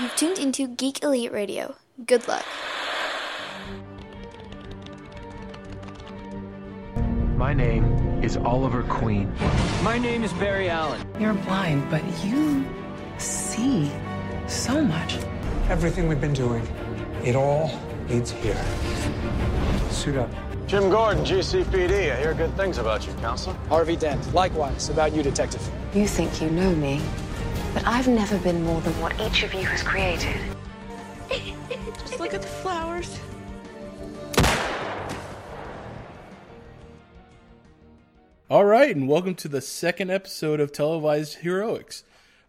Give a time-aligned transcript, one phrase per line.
[0.00, 1.76] You've tuned into Geek Elite Radio.
[2.04, 2.44] Good luck.
[7.36, 7.84] My name
[8.24, 9.32] is Oliver Queen.
[9.84, 11.06] My name is Barry Allen.
[11.20, 12.66] You're blind, but you
[13.18, 13.88] see
[14.48, 15.16] so much.
[15.68, 16.66] Everything we've been doing,
[17.22, 17.70] it all
[18.08, 18.60] leads here.
[19.90, 20.28] Suit up.
[20.66, 22.12] Jim Gordon, GCPD.
[22.12, 23.54] I hear good things about you, Counselor.
[23.68, 24.34] Harvey Dent.
[24.34, 25.70] Likewise, about you, Detective.
[25.92, 27.02] You think you know me,
[27.74, 30.36] but I've never been more than what each of you has created.
[31.98, 33.18] Just look at the flowers.
[38.48, 42.04] All right, and welcome to the second episode of Televised Heroics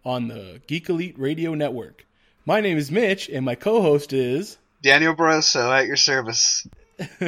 [0.05, 2.05] on the Geek Elite Radio Network.
[2.45, 6.67] My name is Mitch, and my co-host is Daniel Barroso at your service.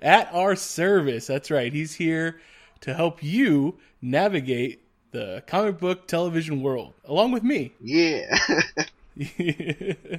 [0.00, 1.26] at our service.
[1.26, 1.72] That's right.
[1.72, 2.40] He's here
[2.80, 7.72] to help you navigate the comic book television world, along with me.
[7.80, 8.38] Yeah.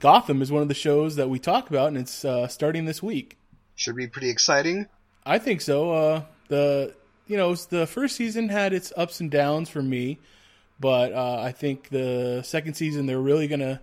[0.00, 3.02] Gotham is one of the shows that we talk about, and it's uh, starting this
[3.02, 3.38] week.
[3.74, 4.86] Should be pretty exciting.
[5.24, 5.92] I think so.
[5.92, 6.94] Uh, the
[7.26, 10.18] you know the first season had its ups and downs for me,
[10.78, 13.80] but uh, I think the second season they're really gonna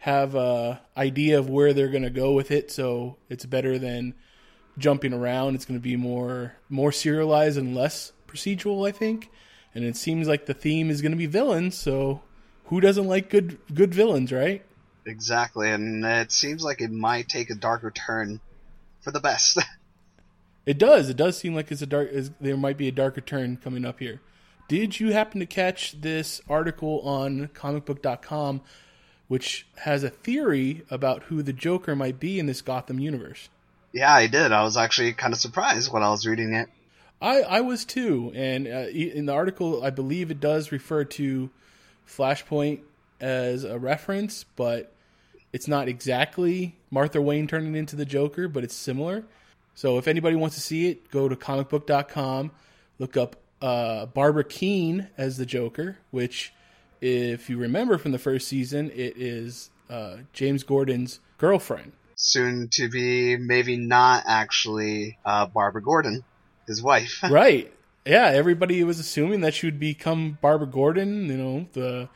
[0.00, 2.70] have a idea of where they're gonna go with it.
[2.70, 4.14] So it's better than
[4.78, 5.54] jumping around.
[5.54, 8.88] It's gonna be more more serialized and less procedural.
[8.88, 9.30] I think,
[9.74, 11.76] and it seems like the theme is gonna be villains.
[11.76, 12.22] So
[12.66, 14.64] who doesn't like good good villains, right?
[15.06, 18.40] Exactly, and it seems like it might take a darker turn
[19.00, 19.58] for the best.
[20.66, 21.10] It does.
[21.10, 22.10] It does seem like it's a dark.
[22.10, 24.20] Is, there might be a darker turn coming up here.
[24.66, 28.62] Did you happen to catch this article on comicbook.com,
[29.28, 33.50] which has a theory about who the Joker might be in this Gotham universe?
[33.94, 34.50] Yeah, I did.
[34.50, 36.68] I was actually kind of surprised when I was reading it.
[37.22, 38.32] I, I was too.
[38.34, 41.48] And uh, in the article, I believe it does refer to
[42.06, 42.80] Flashpoint
[43.20, 44.92] as a reference, but
[45.52, 49.22] it's not exactly Martha Wayne turning into the Joker, but it's similar.
[49.76, 52.50] So if anybody wants to see it, go to comicbook.com,
[52.98, 56.52] look up uh, Barbara Kean as the Joker, which,
[57.00, 61.92] if you remember from the first season, it is uh, James Gordon's girlfriend.
[62.26, 66.24] Soon to be maybe not actually uh, Barbara Gordon,
[66.66, 67.22] his wife.
[67.30, 67.72] right.
[68.06, 72.08] Yeah, everybody was assuming that she would become Barbara Gordon, you know, the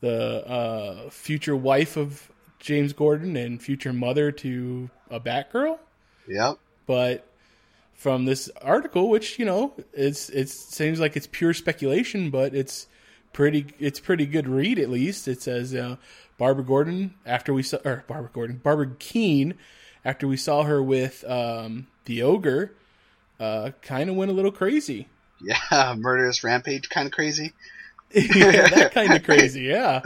[0.00, 5.78] the uh, future wife of James Gordon and future mother to a Batgirl.
[6.28, 7.26] Yep but
[7.94, 12.86] from this article, which you know, it's it seems like it's pure speculation, but it's
[13.32, 15.28] pretty it's pretty good read at least.
[15.28, 15.96] It says uh,
[16.38, 19.54] Barbara Gordon after we saw or Barbara Gordon Barbara Kean
[20.04, 22.72] after we saw her with um, the ogre,
[23.40, 25.08] uh, kind of went a little crazy.
[25.40, 27.52] Yeah, murderous rampage, kind of crazy.
[28.12, 29.62] yeah, that kind of crazy.
[29.62, 30.00] Yeah.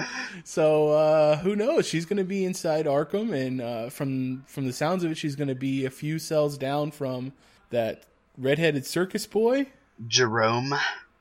[0.44, 1.86] So uh, who knows?
[1.86, 5.36] She's going to be inside Arkham, and uh, from from the sounds of it, she's
[5.36, 7.32] going to be a few cells down from
[7.70, 8.04] that
[8.38, 9.66] redheaded circus boy,
[10.06, 10.74] Jerome.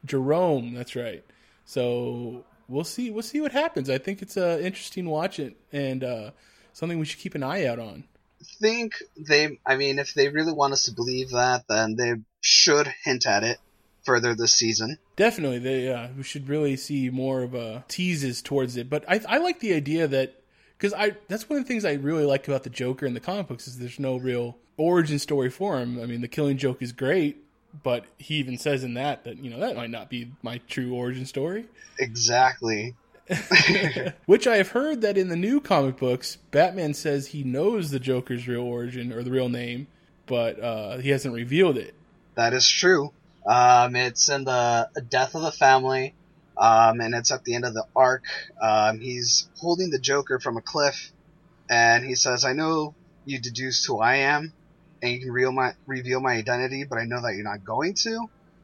[0.06, 0.74] Jerome.
[0.74, 1.24] That's right.
[1.66, 3.12] So we'll see.
[3.12, 3.90] We'll see what happens.
[3.90, 6.31] I think it's a interesting watch it and uh,
[6.74, 8.06] something we should keep an eye out on.
[8.62, 9.59] Think they?
[9.66, 13.44] I mean, if they really want us to believe that, then they should hint at
[13.44, 13.58] it
[14.03, 14.97] further this season.
[15.16, 18.90] Definitely, they uh, we should really see more of a teases towards it.
[18.90, 20.41] But I, I like the idea that
[20.78, 23.19] because I that's one of the things I really like about the Joker in the
[23.19, 26.02] comic books is there's no real origin story for him.
[26.02, 27.44] I mean, the Killing Joke is great,
[27.84, 30.94] but he even says in that that you know that might not be my true
[30.94, 31.66] origin story.
[32.00, 32.96] Exactly.
[34.25, 38.00] Which I have heard that in the new comic books, Batman says he knows the
[38.00, 39.88] Joker's real origin or the real name,
[40.25, 41.94] but uh, he hasn't revealed it.
[42.35, 43.12] That is true.
[43.46, 46.16] Um, it's in the death of the family,
[46.58, 48.24] um, and it's at the end of the arc.
[48.62, 51.12] Um, he's holding the Joker from a cliff,
[51.69, 54.53] and he says, "I know you deduced who I am,
[55.02, 57.94] and you can reveal my reveal my identity, but I know that you're not going
[57.96, 58.18] to."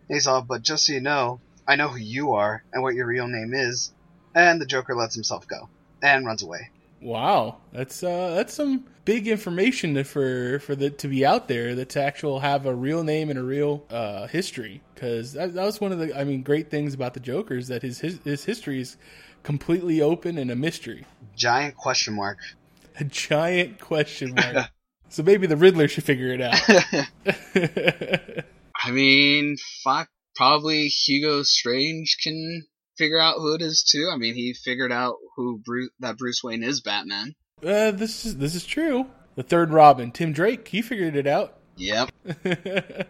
[0.08, 2.96] And he's all, "But just so you know, I know who you are and what
[2.96, 3.92] your real name is."
[4.34, 5.70] And the Joker lets himself go
[6.02, 6.70] and runs away.
[7.02, 11.76] Wow, that's uh, that's some big information to, for for the to be out there
[11.76, 15.64] that to actual have a real name and a real uh, history because that, that,
[15.64, 18.20] was one of the I mean great things about the Joker is that his his,
[18.24, 18.98] his history is
[19.44, 21.06] completely open and a mystery.
[21.36, 22.40] Giant question mark.
[23.00, 24.70] A giant question mark.
[25.10, 26.60] so maybe the Riddler should figure it out.
[28.84, 30.10] I mean, fuck.
[30.36, 32.66] Probably Hugo Strange can
[32.98, 34.10] figure out who it is too.
[34.14, 37.36] I mean, he figured out who Bruce, that Bruce Wayne is Batman.
[37.64, 39.06] Uh, this is this is true.
[39.36, 41.58] The third Robin, Tim Drake, he figured it out.
[41.78, 42.10] Yep.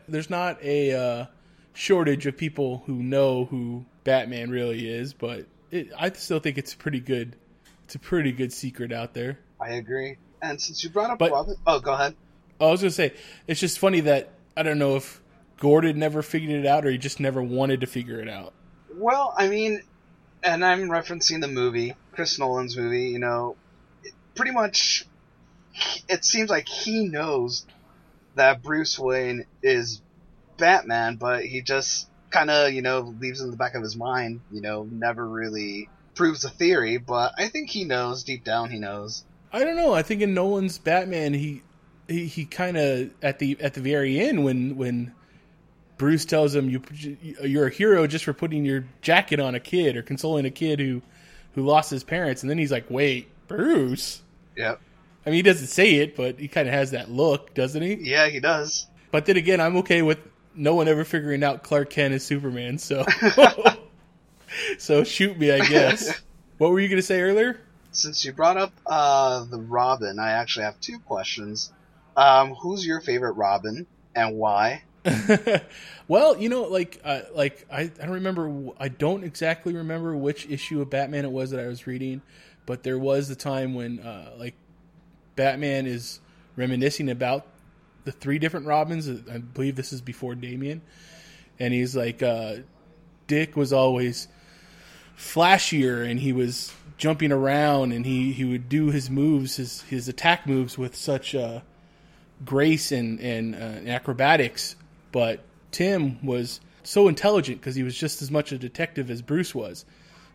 [0.08, 1.26] There's not a uh,
[1.74, 6.74] shortage of people who know who Batman really is, but it, I still think it's
[6.74, 7.36] pretty good.
[7.84, 9.38] It's a pretty good secret out there.
[9.62, 10.18] I agree.
[10.46, 12.16] And since you brought up But- Robin, oh, go ahead.
[12.62, 13.14] I was gonna say
[13.48, 15.22] it's just funny that I don't know if
[15.58, 18.54] Gordon never figured it out or he just never wanted to figure it out.
[18.94, 19.82] Well, I mean,
[20.44, 23.08] and I'm referencing the movie, Chris Nolan's movie.
[23.08, 23.58] You know,
[24.36, 25.06] pretty much,
[26.08, 27.66] it seems like he knows
[28.36, 30.02] that Bruce Wayne is
[30.58, 34.42] Batman, but he just kind of, you know, leaves in the back of his mind.
[34.52, 38.70] You know, never really proves the theory, but I think he knows deep down.
[38.70, 39.26] He knows.
[39.56, 39.94] I don't know.
[39.94, 41.64] I think in Nolan's Batman, he
[42.10, 45.14] he, he kind of at the at the very end when when
[45.98, 46.82] Bruce tells him you
[47.42, 50.80] you're a hero just for putting your jacket on a kid or consoling a kid
[50.80, 51.02] who
[51.54, 54.22] who lost his parents, and then he's like, "Wait, Bruce."
[54.58, 54.82] Yep.
[55.26, 57.96] I mean, he doesn't say it, but he kind of has that look, doesn't he?
[57.96, 58.88] Yeah, he does.
[59.12, 60.20] But then again, I'm okay with
[60.54, 62.78] no one ever figuring out Clark Kent is Superman.
[62.78, 63.06] So,
[64.78, 66.22] so shoot me, I guess.
[66.58, 67.60] What were you going to say earlier?
[67.96, 71.72] Since you brought up uh, the Robin, I actually have two questions.
[72.18, 74.84] Um, who's your favorite Robin and why?
[76.08, 78.72] well, you know, like, uh, like I, I don't remember.
[78.80, 82.22] I don't exactly remember which issue of Batman it was that I was reading,
[82.66, 84.56] but there was the time when, uh, like,
[85.36, 86.20] Batman is
[86.56, 87.46] reminiscing about
[88.04, 89.10] the three different Robins.
[89.30, 90.82] I believe this is before Damian,
[91.60, 92.58] and he's like, uh,
[93.28, 94.28] Dick was always
[95.18, 100.08] flashier, and he was jumping around, and he, he would do his moves, his his
[100.08, 101.62] attack moves with such uh,
[102.44, 104.76] grace and and uh, acrobatics.
[105.12, 109.54] But Tim was so intelligent because he was just as much a detective as Bruce
[109.54, 109.86] was,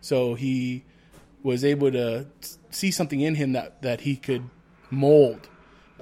[0.01, 0.83] so he
[1.43, 2.27] was able to
[2.69, 4.43] see something in him that that he could
[4.89, 5.47] mold.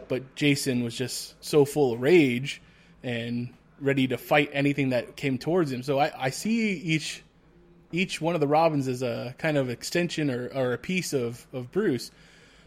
[0.08, 2.62] But Jason was just so full of rage
[3.04, 5.84] and ready to fight anything that came towards him.
[5.84, 7.24] So I, I see each
[7.92, 11.48] each one of the Robins is a kind of extension or, or a piece of,
[11.54, 12.12] of Bruce.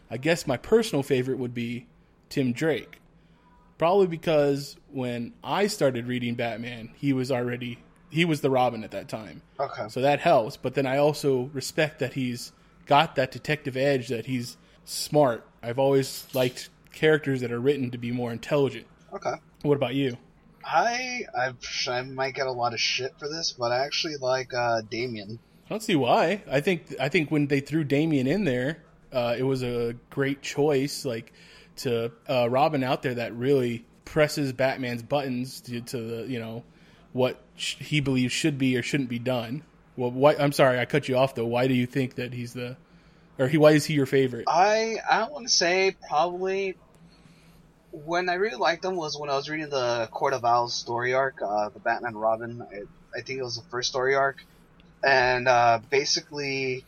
[0.09, 1.87] I guess my personal favorite would be
[2.29, 2.99] Tim Drake.
[3.77, 7.79] Probably because when I started reading Batman, he was already
[8.09, 9.41] he was the Robin at that time.
[9.59, 9.87] Okay.
[9.89, 10.55] So that helps.
[10.55, 12.51] But then I also respect that he's
[12.85, 14.55] got that detective edge, that he's
[14.85, 15.45] smart.
[15.63, 18.85] I've always liked characters that are written to be more intelligent.
[19.13, 19.33] Okay.
[19.63, 20.17] What about you?
[20.65, 21.53] I I,
[21.89, 25.39] I might get a lot of shit for this, but I actually like uh, Damian.
[25.65, 26.43] I don't see why.
[26.49, 30.41] I think I think when they threw Damian in there, uh, it was a great
[30.41, 31.05] choice.
[31.05, 31.33] Like
[31.77, 36.63] to uh, Robin out there that really presses Batman's buttons to, to the you know
[37.13, 39.63] what sh- he believes should be or shouldn't be done.
[39.95, 41.45] Well, why, I'm sorry, I cut you off though.
[41.45, 42.77] Why do you think that he's the,
[43.37, 43.57] or he?
[43.57, 44.45] Why is he your favorite?
[44.47, 46.75] I I want to say probably
[47.93, 51.13] when I really liked them was when I was reading the Court of Owls story
[51.13, 52.61] arc, uh, the Batman Robin.
[52.61, 52.83] I,
[53.17, 54.43] I think it was the first story arc,
[55.03, 56.83] and uh, basically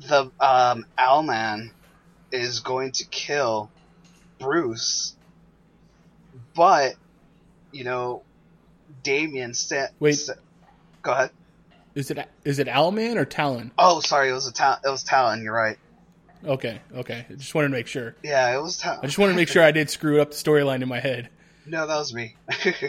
[0.00, 1.70] the um, Owlman
[2.32, 3.70] is going to kill
[4.40, 5.14] Bruce,
[6.54, 6.96] but
[7.70, 8.22] you know
[9.04, 9.90] Damian said.
[10.00, 10.18] Wait.
[11.02, 11.30] go ahead.
[11.94, 13.70] Is it is it Owlman or Talon?
[13.78, 15.42] Oh, sorry, it was a ta- it was Talon.
[15.44, 15.78] You're right.
[16.46, 17.26] Okay, okay.
[17.28, 18.14] I just wanted to make sure.
[18.22, 19.00] Yeah, it was Talon.
[19.02, 21.28] I just wanted to make sure I did screw up the storyline in my head.
[21.66, 22.36] No, that was me.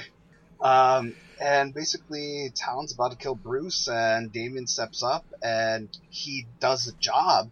[0.62, 6.86] um, and basically, Talon's about to kill Bruce, and Damian steps up, and he does
[6.86, 7.50] the job.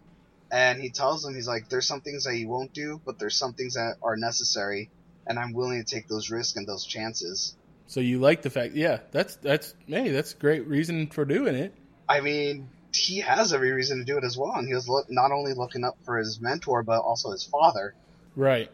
[0.50, 3.36] And he tells him, he's like, "There's some things that you won't do, but there's
[3.36, 4.90] some things that are necessary,
[5.26, 7.56] and I'm willing to take those risks and those chances."
[7.88, 8.74] So you like the fact?
[8.74, 11.74] Yeah, that's that's hey, that's a great reason for doing it.
[12.08, 15.06] I mean, he has every reason to do it as well, and he was look,
[15.10, 17.94] not only looking up for his mentor, but also his father.
[18.34, 18.70] Right.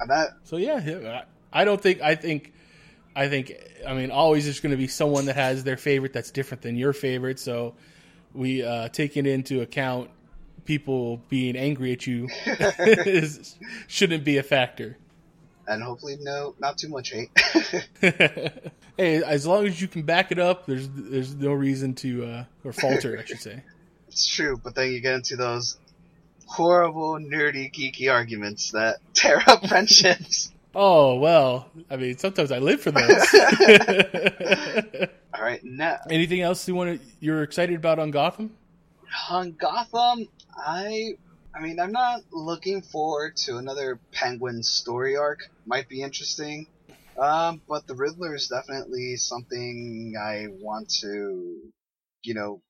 [0.00, 2.52] And that So yeah, I don't think I think
[3.14, 3.54] I think
[3.86, 6.76] I mean always there's going to be someone that has their favorite that's different than
[6.76, 7.38] your favorite.
[7.38, 7.74] So
[8.32, 10.10] we uh, taking into account
[10.64, 14.96] people being angry at you is, shouldn't be a factor.
[15.66, 17.30] And hopefully, no, not too much hate.
[18.96, 22.44] hey, as long as you can back it up, there's there's no reason to uh,
[22.64, 23.62] or falter, I should say.
[24.08, 25.76] It's true, but then you get into those
[26.46, 30.52] horrible, nerdy, geeky arguments that tear up friendships.
[30.72, 33.34] Oh well, I mean sometimes I live for those.
[35.34, 38.52] All right, now Anything else you want to you're excited about on Gotham?
[39.30, 41.14] on Gotham, I,
[41.56, 45.40] I mean, I'm not looking forward to another Penguin story arc.
[45.66, 46.66] Might be interesting,
[47.18, 51.60] um, but the Riddler is definitely something I want to,
[52.22, 52.60] you know,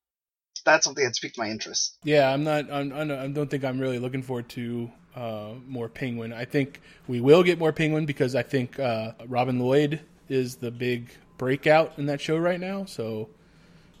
[0.65, 1.97] that's something that piqued my interest.
[2.03, 2.71] Yeah, I'm not.
[2.71, 6.33] I'm, I don't think I'm really looking forward to uh, more Penguin.
[6.33, 10.71] I think we will get more Penguin because I think uh, Robin Lloyd is the
[10.71, 12.85] big breakout in that show right now.
[12.85, 13.29] So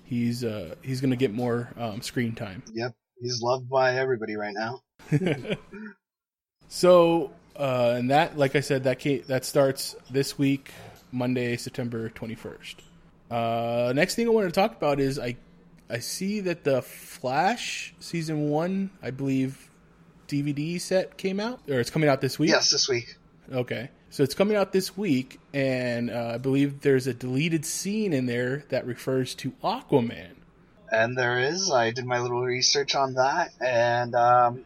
[0.03, 2.63] he's uh, he's going to get more um, screen time.
[2.73, 4.81] Yep, he's loved by everybody right now.
[6.67, 10.71] so, uh, and that, like I said, that came, that starts this week,
[11.11, 12.81] Monday, September twenty first.
[13.29, 15.37] Uh, next thing I want to talk about is I
[15.89, 19.69] I see that the Flash season one, I believe,
[20.27, 22.49] DVD set came out, or it's coming out this week.
[22.49, 23.17] Yes, this week.
[23.51, 28.13] Okay, so it's coming out this week, and uh, I believe there's a deleted scene
[28.13, 30.31] in there that refers to Aquaman.
[30.91, 31.71] And there is.
[31.71, 34.65] I did my little research on that, and um,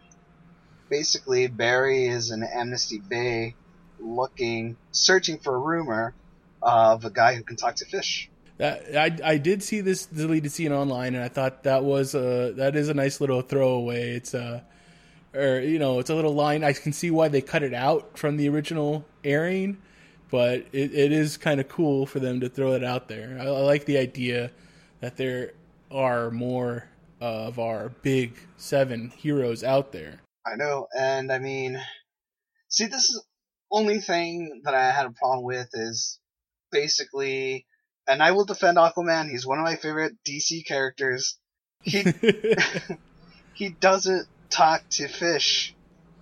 [0.89, 3.55] basically Barry is in Amnesty Bay,
[3.99, 6.13] looking, searching for a rumor
[6.61, 8.29] of a guy who can talk to fish.
[8.59, 12.75] I I did see this deleted scene online, and I thought that was a that
[12.75, 14.11] is a nice little throwaway.
[14.11, 14.65] It's a
[15.33, 16.63] or you know it's a little line.
[16.63, 19.77] I can see why they cut it out from the original airing,
[20.29, 23.37] but it, it is kind of cool for them to throw it out there.
[23.39, 24.51] I, I like the idea
[24.99, 25.53] that there
[25.91, 26.87] are more
[27.21, 30.21] of our big seven heroes out there.
[30.45, 31.81] I know, and I mean,
[32.69, 33.23] see, this is
[33.71, 36.19] only thing that I had a problem with is
[36.71, 37.65] basically
[38.09, 39.29] and I will defend Aquaman.
[39.29, 41.37] He's one of my favorite DC characters.
[41.81, 42.03] He
[43.53, 45.75] he doesn't talk to fish.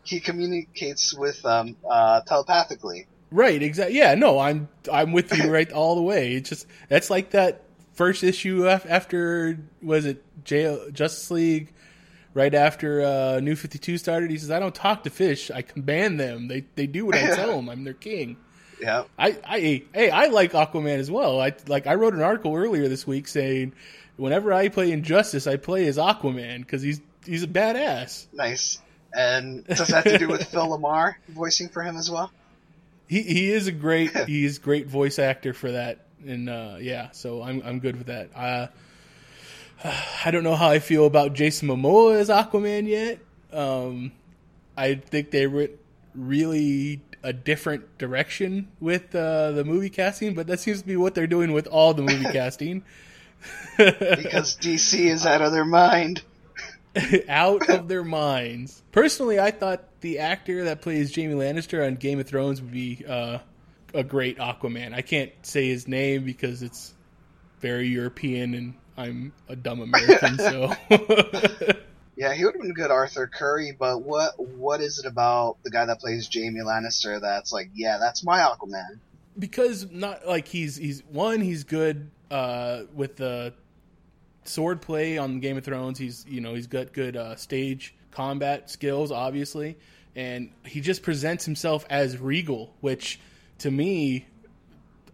[0.04, 3.08] He communicates with them uh, telepathically.
[3.32, 3.62] Right.
[3.62, 3.98] Exactly.
[3.98, 4.16] Yeah.
[4.16, 6.34] No, I'm I'm with you right all the way.
[6.34, 7.64] It's just that's like that
[7.98, 11.74] first issue after was it J- Justice League.
[12.34, 15.50] Right after uh, New Fifty Two started, he says, "I don't talk to fish.
[15.50, 16.48] I command them.
[16.48, 17.68] They they do what I tell them.
[17.68, 18.38] I'm their king."
[18.80, 19.06] Yeah.
[19.18, 19.60] I, I
[19.94, 21.42] hey, I like Aquaman as well.
[21.42, 23.74] I like I wrote an article earlier this week saying
[24.18, 28.28] whenever I play Injustice, I play as Aquaman because he's he's a badass.
[28.34, 28.80] Nice.
[29.14, 32.32] And does that have to do with Phil LaMarr voicing for him as well?
[33.08, 37.42] He he is a great he's great voice actor for that, and uh, yeah, so
[37.42, 38.30] I'm I'm good with that.
[38.36, 38.68] Uh,
[40.26, 43.20] I don't know how I feel about Jason Momoa as Aquaman yet.
[43.52, 44.12] Um,
[44.76, 45.72] I think they went
[46.16, 51.16] really a different direction with uh, the movie casting, but that seems to be what
[51.16, 52.84] they're doing with all the movie casting.
[53.78, 56.24] because DC is out of their mind.
[57.30, 58.82] out of their minds.
[58.92, 63.04] Personally, I thought the actor that plays Jaime Lannister on Game of Thrones would be
[63.08, 63.40] uh,
[63.94, 64.94] a great Aquaman.
[64.94, 66.94] I can't say his name because it's
[67.60, 70.74] very European and I'm a dumb American, so
[72.18, 75.70] Yeah, he would have been good Arthur Curry, but what what is it about the
[75.70, 79.00] guy that plays Jaime Lannister that's like, yeah, that's my Aquaman?
[79.38, 83.54] Because not like he's he's one, he's good uh, with the
[84.46, 86.00] sword play on Game of Thrones.
[86.00, 89.78] He's you know he's got good uh, stage combat skills, obviously,
[90.16, 93.20] and he just presents himself as regal, which
[93.60, 94.28] to me,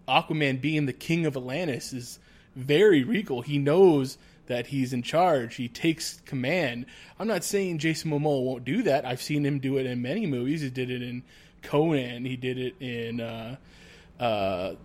[0.07, 2.19] Aquaman being the king of Atlantis is
[2.55, 3.41] very regal.
[3.41, 5.55] He knows that he's in charge.
[5.55, 6.85] He takes command.
[7.19, 9.05] I'm not saying Jason Momoa won't do that.
[9.05, 10.61] I've seen him do it in many movies.
[10.61, 11.23] He did it in
[11.61, 12.25] Conan.
[12.25, 13.55] He did it in uh,
[14.19, 14.75] uh,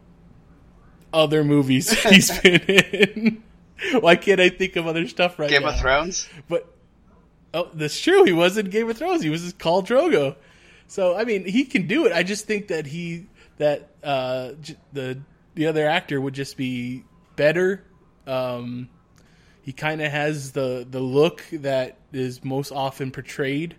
[1.12, 3.42] other movies he's been in.
[4.00, 5.68] Why can't I think of other stuff right Game now?
[5.68, 6.28] Game of Thrones?
[6.48, 6.72] But
[7.54, 8.24] oh, that's true.
[8.24, 9.22] He was in Game of Thrones.
[9.22, 10.36] He was just called Drogo.
[10.88, 12.12] So I mean, he can do it.
[12.12, 13.26] I just think that he
[13.58, 14.52] that uh,
[14.92, 15.20] the
[15.54, 17.04] the other actor would just be
[17.36, 17.84] better.
[18.26, 18.88] Um,
[19.62, 23.76] he kind of has the the look that is most often portrayed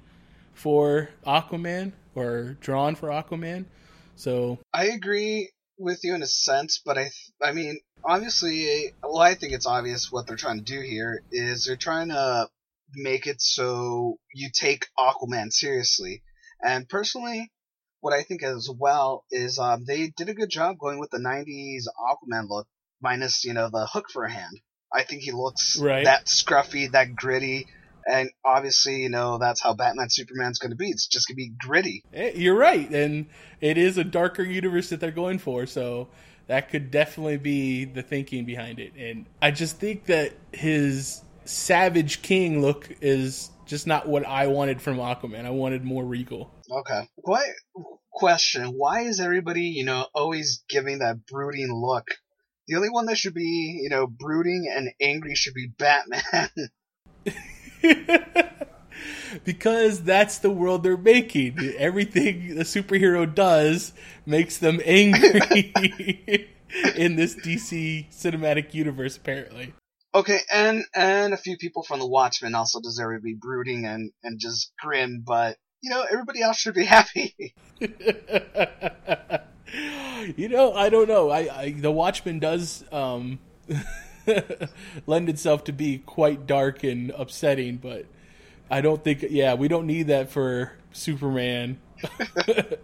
[0.53, 3.65] for Aquaman or drawn for Aquaman.
[4.15, 7.09] So I agree with you in a sense, but I
[7.41, 11.65] I mean obviously, well, I think it's obvious what they're trying to do here is
[11.65, 12.49] they're trying to
[12.93, 16.23] make it so you take Aquaman seriously.
[16.61, 17.51] And personally,
[18.01, 21.19] what I think as well is um, they did a good job going with the
[21.19, 22.67] '90s Aquaman look,
[23.01, 24.59] minus you know the hook for a hand.
[24.91, 26.05] I think he looks right.
[26.05, 27.67] that scruffy, that gritty,
[28.07, 30.89] and obviously, you know, that's how Batman Superman's going to be.
[30.89, 32.03] It's just going to be gritty.
[32.13, 33.27] Eh, you're right, and
[33.61, 36.07] it is a darker universe that they're going for, so
[36.47, 38.93] that could definitely be the thinking behind it.
[38.97, 44.81] And I just think that his Savage King look is just not what I wanted
[44.81, 45.45] from Aquaman.
[45.45, 46.51] I wanted more regal.
[46.69, 47.07] Okay.
[47.15, 47.45] What
[48.11, 48.73] question?
[48.75, 52.07] Why is everybody, you know, always giving that brooding look?
[52.67, 56.49] The only one that should be, you know, brooding and angry should be Batman.
[59.45, 61.59] because that's the world they're making.
[61.77, 63.93] Everything the superhero does
[64.25, 65.71] makes them angry
[66.95, 69.73] in this DC cinematic universe, apparently.
[70.13, 74.11] Okay, and and a few people from the Watchmen also deserve to be brooding and
[74.23, 77.53] and just grim, but you know everybody else should be happy.
[80.35, 81.29] you know, I don't know.
[81.29, 83.39] I, I the Watchmen does um
[85.05, 87.77] lend itself to be quite dark and upsetting.
[87.77, 88.05] But
[88.69, 91.79] I don't think, yeah, we don't need that for Superman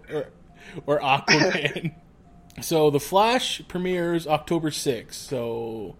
[0.09, 0.29] or,
[0.85, 1.95] or Aquaman.
[2.61, 5.13] so the Flash premieres October 6th.
[5.13, 5.95] So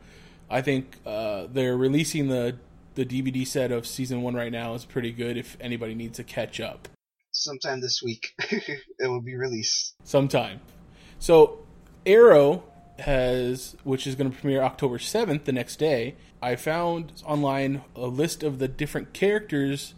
[0.55, 2.55] I think uh, they're releasing the
[2.93, 5.35] the DVD set of season one right now is pretty good.
[5.35, 6.88] If anybody needs to catch up,
[7.31, 9.95] Sometime this week, it will be released.
[10.05, 10.62] sometime.
[11.19, 11.65] So
[12.05, 12.63] Arrow
[13.00, 16.15] has, which is going to premiere October seventh, the next day.
[16.41, 19.93] I found online a list of the different characters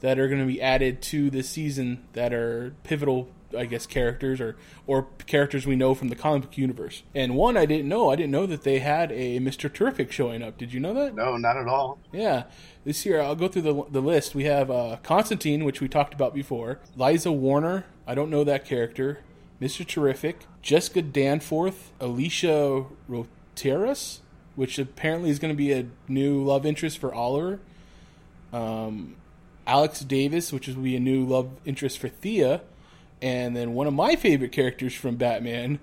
[0.00, 4.40] that are going to be added to this season that are pivotal I guess characters
[4.40, 7.02] or or characters we know from the comic book universe.
[7.14, 8.10] And one I didn't know.
[8.10, 10.58] I didn't know that they had a Mister Terrific showing up.
[10.58, 11.14] Did you know that?
[11.14, 11.98] No, not at all.
[12.12, 12.44] Yeah,
[12.84, 14.34] this year I'll go through the the list.
[14.34, 16.78] We have uh, Constantine, which we talked about before.
[16.96, 17.86] Liza Warner.
[18.06, 19.20] I don't know that character.
[19.60, 20.40] Mister Terrific.
[20.60, 21.92] Jessica Danforth.
[22.00, 24.18] Alicia Roteras,
[24.56, 27.60] which apparently is going to be a new love interest for Oliver.
[28.52, 29.16] Um,
[29.66, 32.62] Alex Davis, which will be a new love interest for Thea
[33.22, 35.78] and then one of my favorite characters from Batman,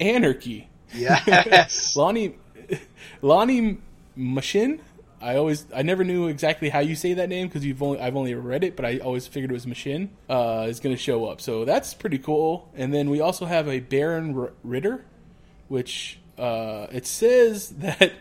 [0.00, 0.68] Anarchy.
[0.94, 2.36] Yes, Lonnie,
[3.20, 3.78] Lonnie
[4.16, 4.80] Machin.
[5.20, 8.16] I always, I never knew exactly how you say that name because you've only, I've
[8.16, 10.10] only read it, but I always figured it was Machin.
[10.28, 12.68] Uh, is going to show up, so that's pretty cool.
[12.74, 15.04] And then we also have a Baron R- Ritter,
[15.68, 18.12] which uh, it says that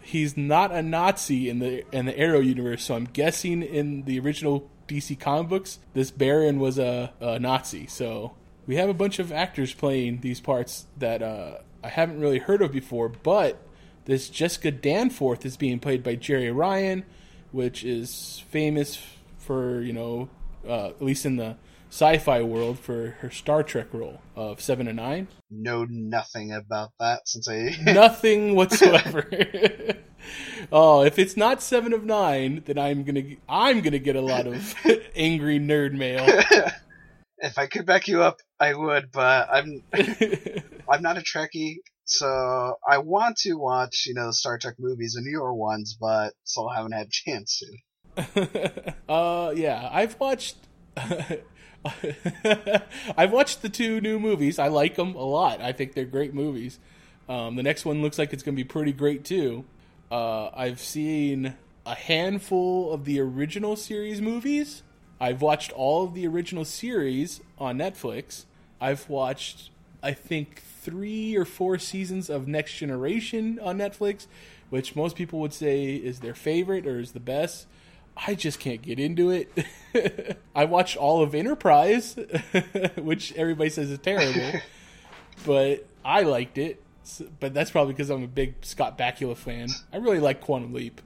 [0.00, 2.82] he's not a Nazi in the in the Arrow universe.
[2.84, 7.86] So I'm guessing in the original DC comic books, this Baron was a, a Nazi.
[7.86, 8.32] So
[8.66, 12.62] we have a bunch of actors playing these parts that uh, I haven't really heard
[12.62, 13.08] of before.
[13.08, 13.58] But
[14.06, 17.04] this Jessica Danforth is being played by Jeri Ryan,
[17.52, 18.98] which is famous
[19.38, 20.28] for you know
[20.66, 21.56] uh, at least in the
[21.90, 25.28] sci-fi world for her Star Trek role of Seven and Nine.
[25.50, 29.28] Know nothing about that since I nothing whatsoever.
[30.72, 34.46] oh, if it's not Seven of Nine, then I'm gonna I'm gonna get a lot
[34.46, 34.74] of
[35.16, 36.26] angry nerd mail.
[37.38, 42.76] if I could back you up, I would, but I'm I'm not a Trekkie, so
[42.86, 46.92] I want to watch you know Star Trek movies, the newer ones, but still haven't
[46.92, 48.92] had a chance to.
[49.08, 50.56] uh, yeah, I've watched.
[53.16, 54.58] I've watched the two new movies.
[54.58, 55.60] I like them a lot.
[55.60, 56.78] I think they're great movies.
[57.28, 59.64] Um, the next one looks like it's going to be pretty great too.
[60.10, 64.82] Uh, I've seen a handful of the original series movies.
[65.20, 68.44] I've watched all of the original series on Netflix.
[68.80, 69.70] I've watched,
[70.02, 74.26] I think, three or four seasons of Next Generation on Netflix,
[74.70, 77.66] which most people would say is their favorite or is the best.
[78.26, 80.38] I just can't get into it.
[80.54, 82.16] I watched all of Enterprise,
[82.96, 84.60] which everybody says is terrible,
[85.46, 86.82] but I liked it.
[87.40, 89.68] But that's probably because I'm a big Scott Bakula fan.
[89.92, 91.00] I really like Quantum Leap.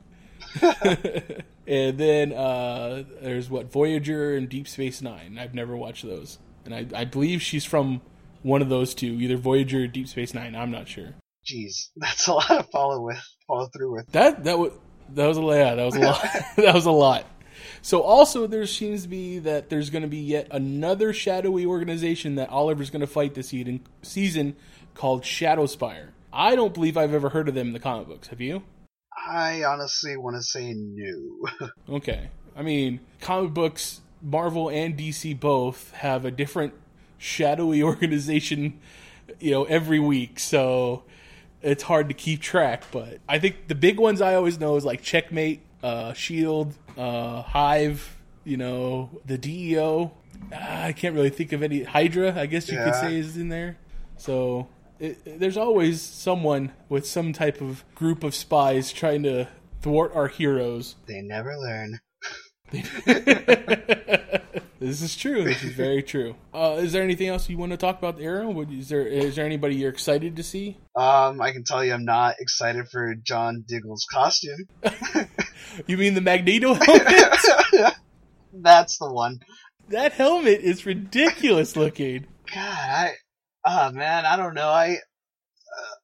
[1.66, 5.38] and then uh, there's what Voyager and Deep Space Nine.
[5.38, 8.00] I've never watched those, and I, I believe she's from
[8.42, 10.56] one of those two, either Voyager or Deep Space Nine.
[10.56, 11.14] I'm not sure.
[11.46, 14.10] Jeez, that's a lot to follow with, follow through with.
[14.12, 14.72] That that was
[15.14, 16.22] that was a yeah, that was a lot.
[16.56, 17.26] that was a lot.
[17.82, 22.36] So also there seems to be that there's going to be yet another shadowy organization
[22.36, 23.52] that Oliver's going to fight this
[24.02, 24.56] season
[24.94, 26.10] called Shadowspire.
[26.32, 28.28] I don't believe I've ever heard of them in the comic books.
[28.28, 28.62] Have you?
[29.28, 31.68] I honestly want to say no.
[31.96, 32.30] okay.
[32.56, 36.74] I mean, comic books, Marvel and DC both have a different
[37.18, 38.80] shadowy organization,
[39.40, 40.38] you know, every week.
[40.38, 41.04] So
[41.62, 42.84] it's hard to keep track.
[42.90, 47.42] But I think the big ones I always know is like Checkmate, uh, Shield, uh,
[47.42, 48.18] Hive.
[48.44, 50.10] You know, the DEO.
[50.52, 51.84] Ah, I can't really think of any.
[51.84, 52.84] Hydra, I guess you yeah.
[52.84, 53.78] could say, is in there.
[54.16, 54.66] So
[54.98, 59.48] it, there's always someone with some type of group of spies trying to
[59.80, 60.96] thwart our heroes.
[61.06, 62.00] They never learn.
[64.82, 65.44] this is true.
[65.44, 66.34] This is very true.
[66.52, 68.60] Uh, is there anything else you want to talk about the Arrow?
[68.62, 70.78] Is there is there anybody you're excited to see?
[70.96, 74.66] Um, I can tell you, I'm not excited for John Diggle's costume.
[75.86, 77.94] you mean the Magneto helmet?
[78.52, 79.40] That's the one.
[79.88, 82.26] That helmet is ridiculous looking.
[82.52, 83.12] God, I
[83.64, 84.68] oh man, I don't know.
[84.68, 84.98] I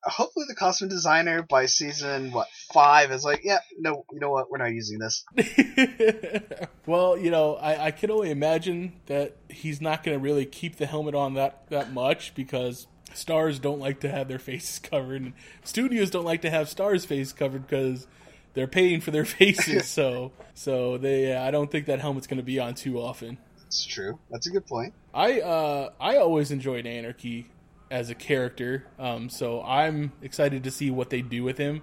[0.02, 4.50] hopefully the costume designer by season what five is like, yeah, no, you know what,
[4.50, 5.24] we're not using this.
[6.86, 10.76] well, you know, I, I can only imagine that he's not going to really keep
[10.76, 15.22] the helmet on that that much because stars don't like to have their faces covered,
[15.22, 15.32] and
[15.64, 18.06] studios don't like to have stars' face covered because
[18.54, 19.88] they're paying for their faces.
[19.88, 23.38] so, so they, I don't think that helmet's going to be on too often.
[23.62, 24.18] That's true.
[24.30, 24.94] That's a good point.
[25.12, 27.50] I uh, I always enjoyed Anarchy
[27.90, 31.82] as a character, um, so I'm excited to see what they do with him.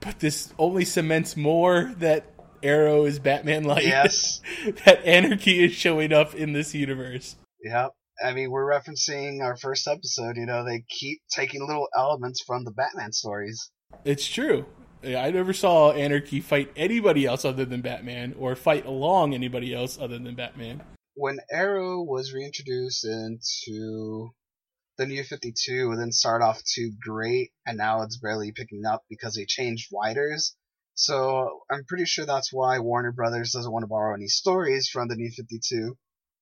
[0.00, 2.24] but this only cements more that
[2.62, 3.84] Arrow is Batman like.
[3.86, 4.40] Yes.
[4.84, 7.36] that anarchy is showing up in this universe.
[7.62, 7.90] Yep.
[8.22, 10.36] I mean, we're referencing our first episode.
[10.36, 13.70] You know, they keep taking little elements from the Batman stories.
[14.04, 14.66] It's true.
[15.02, 19.98] I never saw Anarchy fight anybody else other than Batman, or fight along anybody else
[19.98, 20.82] other than Batman.
[21.14, 24.30] When Arrow was reintroduced into
[25.00, 29.02] the New 52 and then start off too great, and now it's barely picking up
[29.08, 30.54] because they changed writers.
[30.94, 35.08] So I'm pretty sure that's why Warner Brothers doesn't want to borrow any stories from
[35.08, 35.96] the New 52,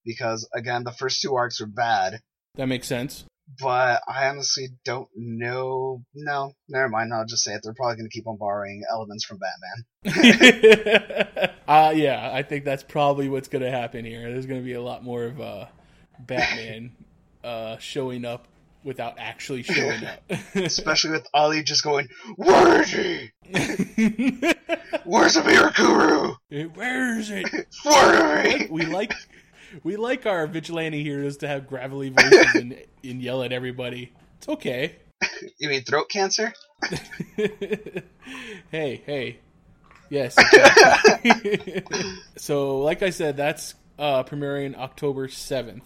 [0.04, 2.20] because again, the first two arcs were bad.
[2.56, 3.24] That makes sense.
[3.60, 6.02] But I honestly don't know.
[6.12, 7.14] No, never mind.
[7.14, 7.60] I'll just say it.
[7.62, 9.38] They're probably going to keep on borrowing elements from
[10.04, 11.50] Batman.
[11.68, 14.30] uh, yeah, I think that's probably what's going to happen here.
[14.32, 15.66] There's going to be a lot more of uh,
[16.18, 16.96] Batman
[17.44, 18.46] uh, showing up
[18.84, 20.22] without actually showing up.
[20.54, 23.30] Especially with Ollie just going, Where is he?
[25.04, 26.36] Where's the Mirakuru?
[26.74, 27.46] Where is it?
[27.82, 28.66] Where is he?
[28.70, 29.12] We like
[29.82, 34.12] we like our vigilante heroes to have gravelly voices and, and yell at everybody.
[34.38, 34.96] It's okay.
[35.58, 36.54] You mean throat cancer?
[38.70, 39.38] hey, hey.
[40.10, 40.36] Yes.
[42.36, 45.82] so, like I said, that's uh, premiering October 7th.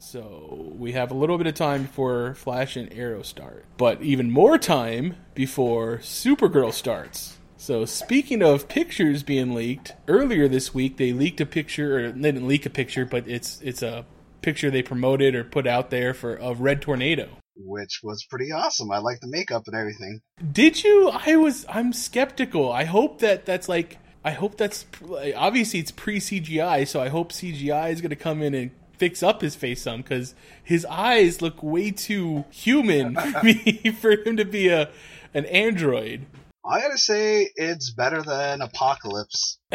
[0.00, 4.30] So we have a little bit of time before Flash and Arrow start, but even
[4.30, 7.36] more time before Supergirl starts.
[7.58, 12.32] So speaking of pictures being leaked, earlier this week they leaked a picture, or they
[12.32, 14.06] didn't leak a picture, but it's it's a
[14.40, 18.90] picture they promoted or put out there for of Red Tornado, which was pretty awesome.
[18.90, 20.22] I like the makeup and everything.
[20.50, 21.10] Did you?
[21.10, 21.66] I was.
[21.68, 22.72] I'm skeptical.
[22.72, 23.98] I hope that that's like.
[24.24, 24.86] I hope that's
[25.36, 29.22] obviously it's pre CGI, so I hope CGI is going to come in and fix
[29.22, 33.16] up his face some because his eyes look way too human
[34.00, 34.90] for him to be a
[35.32, 36.26] an android.
[36.64, 39.58] I gotta say, it's better than Apocalypse.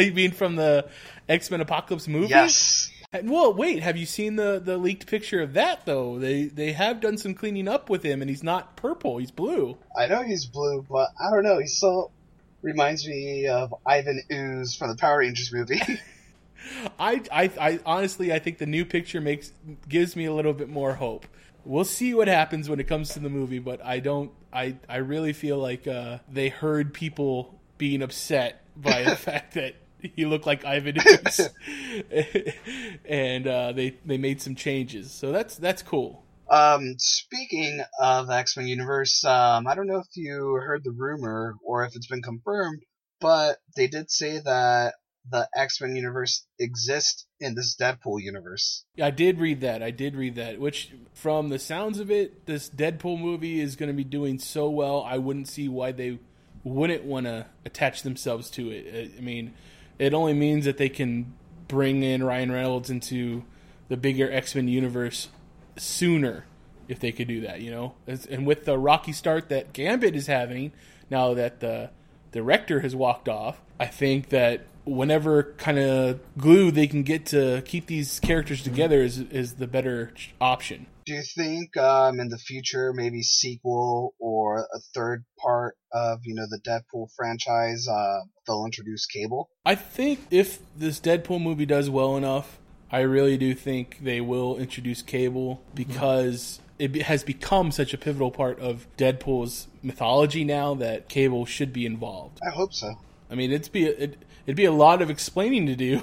[0.00, 0.88] you mean from the
[1.28, 2.28] X Men Apocalypse movie?
[2.28, 2.90] Yes.
[3.22, 3.82] Well, wait.
[3.82, 6.18] Have you seen the the leaked picture of that though?
[6.18, 9.18] They they have done some cleaning up with him, and he's not purple.
[9.18, 9.76] He's blue.
[9.96, 11.58] I know he's blue, but I don't know.
[11.58, 12.10] He still
[12.62, 15.80] reminds me of Ivan Ooze from the Power Rangers movie.
[16.98, 19.52] I, I, I honestly, I think the new picture makes
[19.88, 21.26] gives me a little bit more hope.
[21.64, 24.30] We'll see what happens when it comes to the movie, but I don't.
[24.52, 29.74] I, I really feel like uh, they heard people being upset by the fact that
[30.14, 31.48] he looked like Ivan Ooze,
[33.04, 35.10] and uh, they they made some changes.
[35.10, 36.24] So that's that's cool.
[36.50, 41.56] Um, speaking of X Men Universe, um, I don't know if you heard the rumor
[41.64, 42.82] or if it's been confirmed,
[43.20, 44.94] but they did say that
[45.30, 48.84] the X Men universe exists in this Deadpool universe.
[49.00, 49.82] I did read that.
[49.82, 50.60] I did read that.
[50.60, 54.68] Which, from the sounds of it, this Deadpool movie is going to be doing so
[54.68, 55.02] well.
[55.02, 56.18] I wouldn't see why they
[56.62, 59.12] wouldn't want to attach themselves to it.
[59.16, 59.54] I mean,
[59.98, 61.34] it only means that they can
[61.68, 63.44] bring in Ryan Reynolds into
[63.88, 65.28] the bigger X Men universe
[65.76, 66.46] sooner
[66.86, 67.60] if they could do that.
[67.60, 70.72] You know, and with the rocky start that Gambit is having
[71.10, 71.90] now that the
[72.32, 77.62] director has walked off, I think that whenever kind of glue they can get to
[77.64, 80.86] keep these characters together is is the better option.
[81.06, 86.34] Do you think um, in the future maybe sequel or a third part of you
[86.34, 89.50] know the Deadpool franchise uh, they'll introduce Cable?
[89.64, 92.58] I think if this Deadpool movie does well enough,
[92.90, 98.30] I really do think they will introduce Cable because it has become such a pivotal
[98.30, 102.40] part of Deadpool's mythology now that Cable should be involved.
[102.46, 102.94] I hope so.
[103.30, 106.00] I mean, it'd be it, would be a lot of explaining to do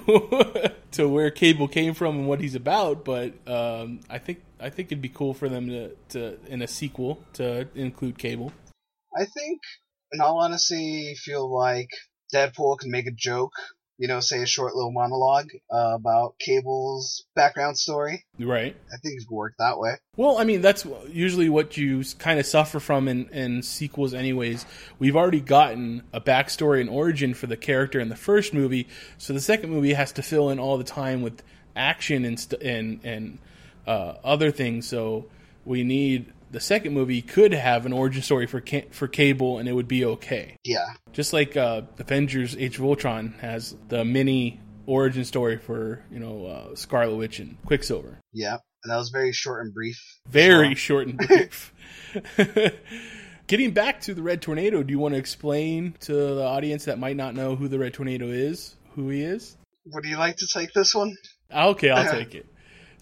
[0.92, 4.90] to where Cable came from and what he's about, but um, I think I think
[4.90, 8.52] it'd be cool for them to, to in a sequel to include Cable.
[9.18, 9.60] I think,
[10.12, 11.90] in all honesty, feel like
[12.34, 13.54] Deadpool can make a joke
[14.02, 18.26] you know, say a short little monologue uh, about Cable's background story.
[18.40, 18.76] Right.
[18.92, 19.92] I think it could work that way.
[20.18, 24.66] Well, I mean, that's usually what you kind of suffer from in, in sequels, anyways.
[24.98, 28.88] We've already gotten a backstory and origin for the character in the first movie,
[29.20, 31.44] so the second movie has to fill in all the time with
[31.76, 33.38] action and st- and and
[33.86, 34.88] uh, other things.
[34.88, 35.28] So
[35.64, 39.68] we need the second movie could have an origin story for ca- for Cable, and
[39.70, 40.58] it would be okay.
[40.64, 46.20] Yeah, just like uh, Avengers: Age of Ultron has the mini origin story for you
[46.20, 48.20] know uh, Scarlet Witch and Quicksilver.
[48.34, 49.98] Yeah, and that was very short and brief.
[50.28, 50.76] Very well.
[50.76, 51.74] short and brief.
[53.48, 57.00] Getting back to the Red Tornado, do you want to explain to the audience that
[57.00, 59.58] might not know who the Red Tornado is, who he is?
[59.88, 61.14] Would you like to take this one?
[61.54, 62.46] Okay, I'll take it.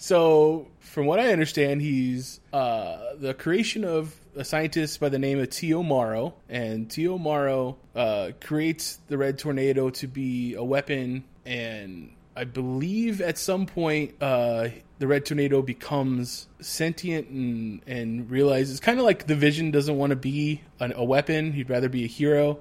[0.01, 5.39] So, from what I understand, he's uh, the creation of a scientist by the name
[5.39, 5.83] of T.O.
[5.83, 7.17] Morrow, and T.O.
[7.17, 11.25] Morrow uh, creates the red tornado to be a weapon.
[11.45, 18.79] And I believe at some point, uh, the red tornado becomes sentient and and realizes
[18.79, 22.05] kind of like the Vision doesn't want to be an, a weapon; he'd rather be
[22.05, 22.59] a hero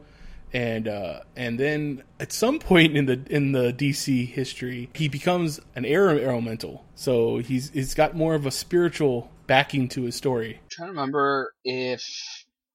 [0.52, 5.60] and uh, and then at some point in the in the DC history, he becomes
[5.74, 6.84] an air elemental.
[6.94, 10.60] So he's he's got more of a spiritual backing to his story.
[10.62, 12.04] I'm trying to remember if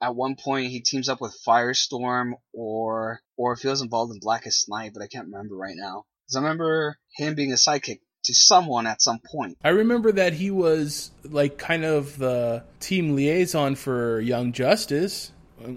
[0.01, 4.19] at one point he teams up with Firestorm or or if he was involved in
[4.19, 6.05] Blackest Night, but I can't remember right now.
[6.25, 9.57] Because I remember him being a sidekick to someone at some point.
[9.63, 15.32] I remember that he was like kind of the team liaison for Young Justice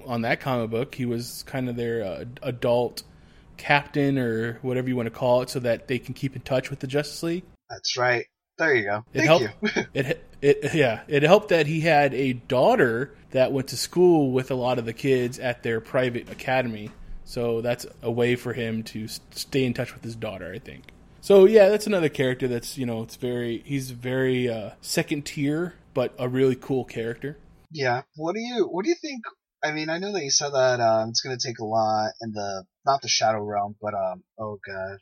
[0.07, 0.95] on that comic book.
[0.95, 3.03] He was kind of their uh, adult
[3.57, 6.71] captain or whatever you want to call it, so that they can keep in touch
[6.71, 7.45] with the Justice League.
[7.71, 8.27] That's right.
[8.59, 9.05] There you go.
[9.13, 9.77] It Thank helped.
[9.77, 9.85] you.
[9.95, 11.03] it it yeah.
[11.09, 14.87] It helped that he had a daughter that went to school with a lot of
[14.87, 16.91] the kids at their private academy.
[17.25, 20.53] So that's a way for him to stay in touch with his daughter.
[20.53, 20.93] I think.
[21.21, 25.75] So yeah, that's another character that's you know it's very he's very uh, second tier,
[25.93, 27.37] but a really cool character.
[27.71, 28.03] Yeah.
[28.15, 29.25] What do you What do you think?
[29.67, 32.13] I mean, I know that you said that um, it's going to take a lot
[32.21, 34.99] in the not the Shadow Realm, but um, oh god,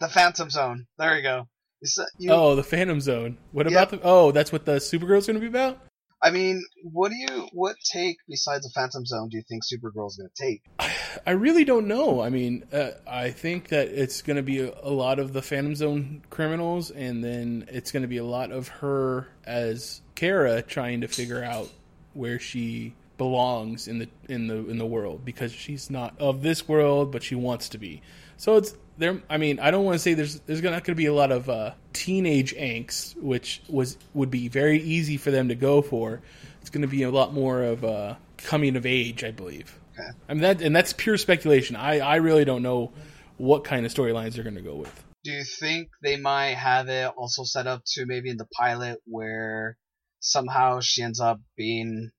[0.00, 0.86] the Phantom Zone.
[0.98, 1.48] There you go.
[1.80, 3.38] You said, you, oh, the Phantom Zone.
[3.52, 3.78] What Yeah.
[3.78, 4.00] about the?
[4.02, 5.78] Oh, that's what the Supergirl's going to be about.
[6.22, 10.16] I mean, what do you what take besides the Phantom Zone do you think Supergirl's
[10.16, 10.62] going to take?
[11.26, 12.20] I really don't know.
[12.20, 15.42] I mean, uh, I think that it's going to be a, a lot of the
[15.42, 20.60] Phantom Zone criminals, and then it's going to be a lot of her as Kara
[20.60, 21.70] trying to figure out
[22.12, 26.68] where she belongs in the in the in the world because she's not of this
[26.68, 28.02] world, but she wants to be.
[28.36, 29.22] So it's there.
[29.30, 31.30] I mean, I don't want to say there's there's not going to be a lot
[31.32, 36.20] of uh, teenage angst, which was would be very easy for them to go for.
[36.60, 39.78] It's going to be a lot more of uh, coming of age, I believe.
[39.94, 40.08] Okay.
[40.28, 41.76] I mean that, and that's pure speculation.
[41.76, 42.92] I, I really don't know
[43.36, 45.04] what kind of storylines they're going to go with.
[45.24, 48.98] Do you think they might have it also set up to maybe in the pilot
[49.04, 49.76] where
[50.20, 52.10] somehow she ends up being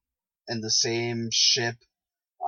[0.47, 1.75] in the same ship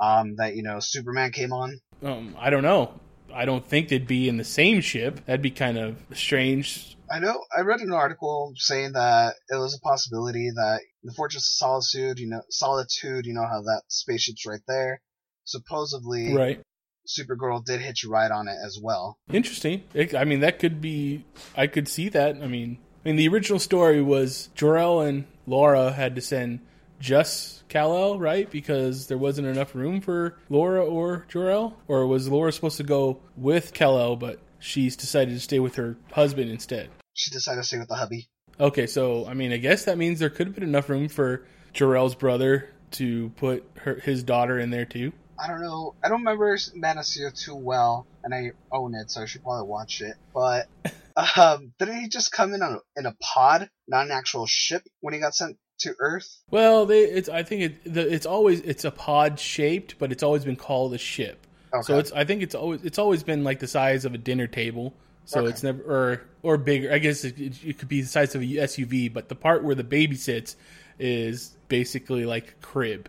[0.00, 1.80] um, that you know Superman came on?
[2.02, 2.98] Um, I don't know.
[3.34, 5.24] I don't think they'd be in the same ship.
[5.26, 6.96] That'd be kind of strange.
[7.10, 11.42] I know I read an article saying that it was a possibility that the Fortress
[11.42, 15.00] of Solitude, you know, Solitude, you know how that spaceship's right there.
[15.44, 16.60] Supposedly, Right.
[17.06, 19.16] Supergirl did hitch a ride on it as well.
[19.30, 19.84] Interesting.
[19.94, 21.24] It, I mean, that could be.
[21.56, 22.36] I could see that.
[22.42, 26.60] I mean, I mean, the original story was Jor-El and Laura had to send
[27.00, 28.50] just Kal-El, right?
[28.50, 33.20] Because there wasn't enough room for Laura or Jor-El, or was Laura supposed to go
[33.36, 36.90] with Kal-El, but she's decided to stay with her husband instead?
[37.14, 38.28] She decided to stay with the hubby.
[38.58, 41.46] Okay, so I mean, I guess that means there could have been enough room for
[41.72, 45.12] Jor-El's brother to put her his daughter in there too.
[45.38, 45.94] I don't know.
[46.02, 49.42] I don't remember Man of Steel too well, and I own it, so I should
[49.42, 50.14] probably watch it.
[50.32, 50.68] But
[51.36, 55.12] um, didn't he just come in on in a pod, not an actual ship, when
[55.12, 56.38] he got sent to Earth?
[56.50, 60.22] Well, they it's I think it the, it's always it's a pod shaped, but it's
[60.22, 61.46] always been called a ship.
[61.74, 61.82] Okay.
[61.82, 64.46] So it's I think it's always it's always been like the size of a dinner
[64.46, 64.94] table.
[65.24, 65.48] So Okay.
[65.50, 66.92] it's never or or bigger.
[66.92, 67.34] I guess it,
[67.64, 70.56] it, could be the size of a SUV, but the part where the baby sits
[70.98, 73.08] is basically like a crib.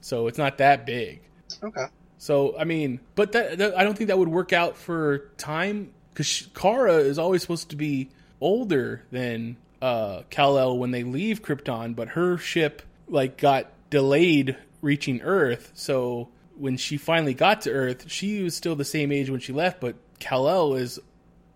[0.00, 1.20] So it's not that big.
[1.62, 1.84] Okay.
[2.16, 5.92] So I mean, but that, that I don't think that would work out for time
[6.12, 8.08] because Kara is always supposed to be
[8.40, 14.56] older than uh, Kal El when they leave Krypton, but her ship like got delayed
[14.80, 15.72] reaching Earth.
[15.74, 19.52] So when she finally got to Earth, she was still the same age when she
[19.52, 20.98] left, but Kal El is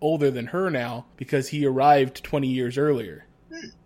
[0.01, 3.25] older than her now because he arrived 20 years earlier.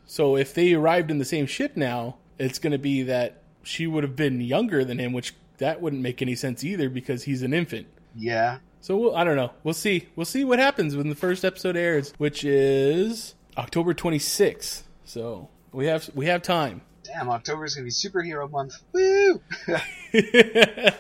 [0.06, 3.86] So if they arrived in the same ship now, it's going to be that she
[3.86, 7.42] would have been younger than him, which that wouldn't make any sense either because he's
[7.42, 7.88] an infant.
[8.16, 8.60] Yeah.
[8.80, 9.52] So we'll, I don't know.
[9.64, 10.08] We'll see.
[10.16, 14.84] We'll see what happens when the first episode airs, which is October 26th.
[15.06, 16.82] So we have we have time.
[17.04, 18.74] Damn, October is gonna be superhero month.
[18.94, 19.42] Woo!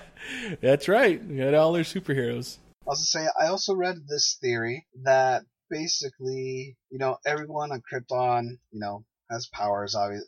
[0.61, 1.23] That's right.
[1.25, 2.57] We got all their superheroes.
[2.85, 7.81] I was to say, I also read this theory that basically, you know, everyone on
[7.81, 10.19] Krypton, you know, has powers, obvi-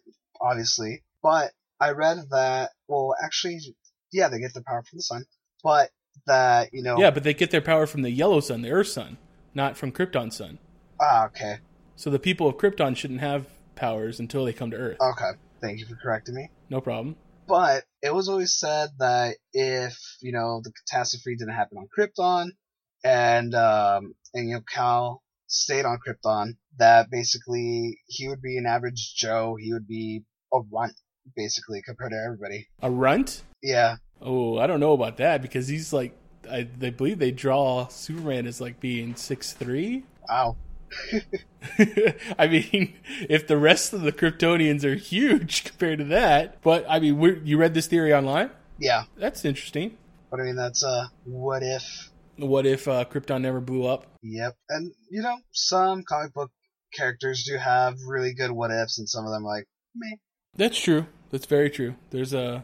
[0.42, 1.04] obviously.
[1.24, 3.60] But I read that, well, actually,
[4.12, 5.26] yeah, they get their power from the sun,
[5.64, 5.90] but
[6.28, 8.88] that, you know, Yeah, but they get their power from the yellow sun, the Earth
[8.90, 9.18] sun,
[9.54, 10.60] not from Krypton sun.
[11.02, 11.60] ah, okay,
[12.00, 15.00] So the people of Krypton shouldn't have powers until they come to Earth.
[15.02, 15.32] okay,
[15.62, 16.48] thank you for correcting me.
[16.70, 17.18] No problem.
[17.46, 22.52] But it was always said that if you know the catastrophe didn't happen on Krypton,
[23.04, 26.54] and um, and you know Kal stayed on Krypton.
[26.78, 29.58] That basically he would be an average Joe.
[29.60, 30.94] He would be a runt,
[31.36, 32.70] basically, compared to everybody.
[32.82, 33.44] A runt?
[33.62, 33.98] Yeah.
[34.22, 36.16] Oh, I don't know about that because he's like,
[36.50, 40.06] I they believe they draw Superman as like being six three.
[40.30, 40.56] Wow.
[42.40, 42.96] I mean,
[43.30, 47.38] if the rest of the Kryptonians are huge compared to that, but I mean, we're,
[47.38, 48.52] you read this theory online?
[48.78, 49.04] Yeah.
[49.18, 49.98] That's interesting.
[50.32, 52.12] But I mean, that's uh, what if?
[52.38, 54.06] What if uh, Krypton never blew up?
[54.22, 54.56] Yep.
[54.70, 56.52] And you know, some comic book
[56.94, 60.20] characters do have really good what ifs, and some of them are like me.
[60.56, 61.08] That's true.
[61.32, 61.96] That's very true.
[62.12, 62.64] There's a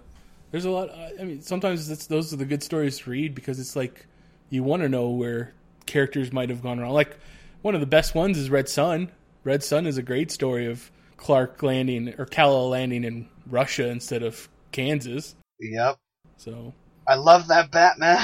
[0.52, 0.90] there's a lot.
[1.20, 4.06] I mean, sometimes it's, those are the good stories to read because it's like
[4.50, 5.54] you want to know where
[5.86, 6.92] characters might have gone wrong.
[6.92, 7.18] Like
[7.65, 9.10] one of the best ones is Red Sun.
[9.43, 14.21] Red Sun is a great story of Clark landing or Kal-El landing in Russia instead
[14.21, 15.36] of Kansas.
[15.60, 15.97] Yep.
[16.38, 16.75] So
[17.08, 18.23] I love that Batman.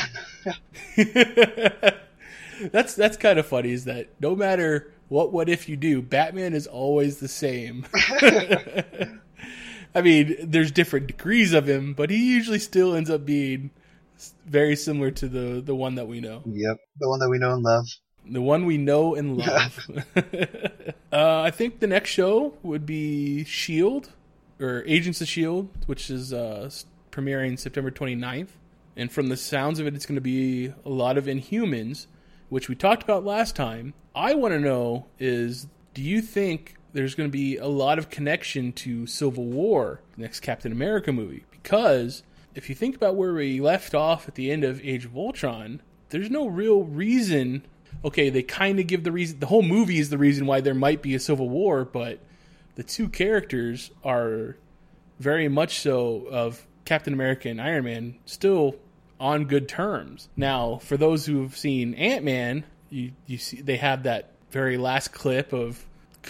[2.71, 3.71] that's that's kind of funny.
[3.71, 7.87] Is that no matter what what if you do, Batman is always the same.
[9.95, 13.71] I mean, there's different degrees of him, but he usually still ends up being
[14.45, 16.43] very similar to the the one that we know.
[16.45, 17.87] Yep, the one that we know and love.
[18.25, 19.79] The one we know and love.
[21.11, 24.11] uh, I think the next show would be Shield
[24.59, 26.69] or Agents of Shield, which is uh,
[27.11, 28.49] premiering September 29th.
[28.95, 32.07] And from the sounds of it, it's going to be a lot of Inhumans,
[32.49, 33.93] which we talked about last time.
[34.13, 38.09] I want to know is do you think there's going to be a lot of
[38.09, 41.45] connection to Civil War, next Captain America movie?
[41.51, 45.15] Because if you think about where we left off at the end of Age of
[45.15, 47.65] Ultron, there's no real reason.
[48.03, 49.39] Okay, they kind of give the reason.
[49.39, 52.19] The whole movie is the reason why there might be a Civil War, but
[52.75, 54.57] the two characters are
[55.19, 58.75] very much so of Captain America and Iron Man still
[59.19, 60.29] on good terms.
[60.35, 65.13] Now, for those who've seen Ant Man, you you see they have that very last
[65.13, 65.85] clip of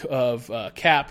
[0.09, 1.09] of uh, Cap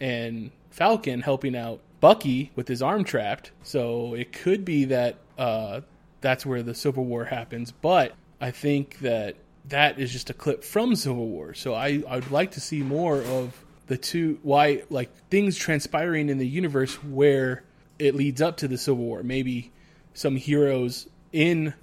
[0.00, 3.50] and Falcon helping out Bucky with his arm trapped.
[3.62, 5.80] So it could be that uh,
[6.20, 7.72] that's where the Civil War happens.
[7.72, 9.36] But I think that
[9.68, 11.54] that is just a clip from Civil War.
[11.54, 16.38] So I I'd like to see more of the two why like things transpiring in
[16.38, 17.64] the universe where
[17.98, 19.22] it leads up to the Civil War.
[19.22, 19.72] Maybe
[20.14, 21.74] some heroes in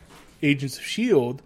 [0.41, 1.41] Agents of Shield,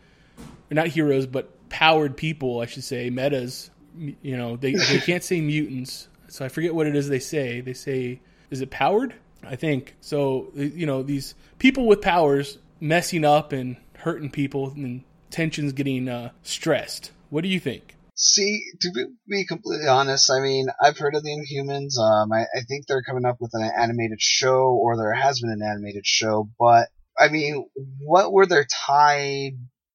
[0.70, 3.70] or not heroes, but powered people, I should say, metas.
[3.98, 7.62] You know, they they can't say mutants, so I forget what it is they say.
[7.62, 9.14] They say, is it powered?
[9.44, 10.52] I think so.
[10.56, 16.32] You know, these people with powers messing up and hurting people, and tensions getting uh,
[16.44, 17.12] stressed.
[17.30, 17.96] What do you think?
[18.16, 21.98] See, to be completely honest, I mean, I've heard of the Inhumans.
[21.98, 25.52] Um, I, I think they're coming up with an animated show, or there has been
[25.52, 26.50] an animated show.
[26.60, 27.66] But I mean,
[28.00, 29.52] what would their tie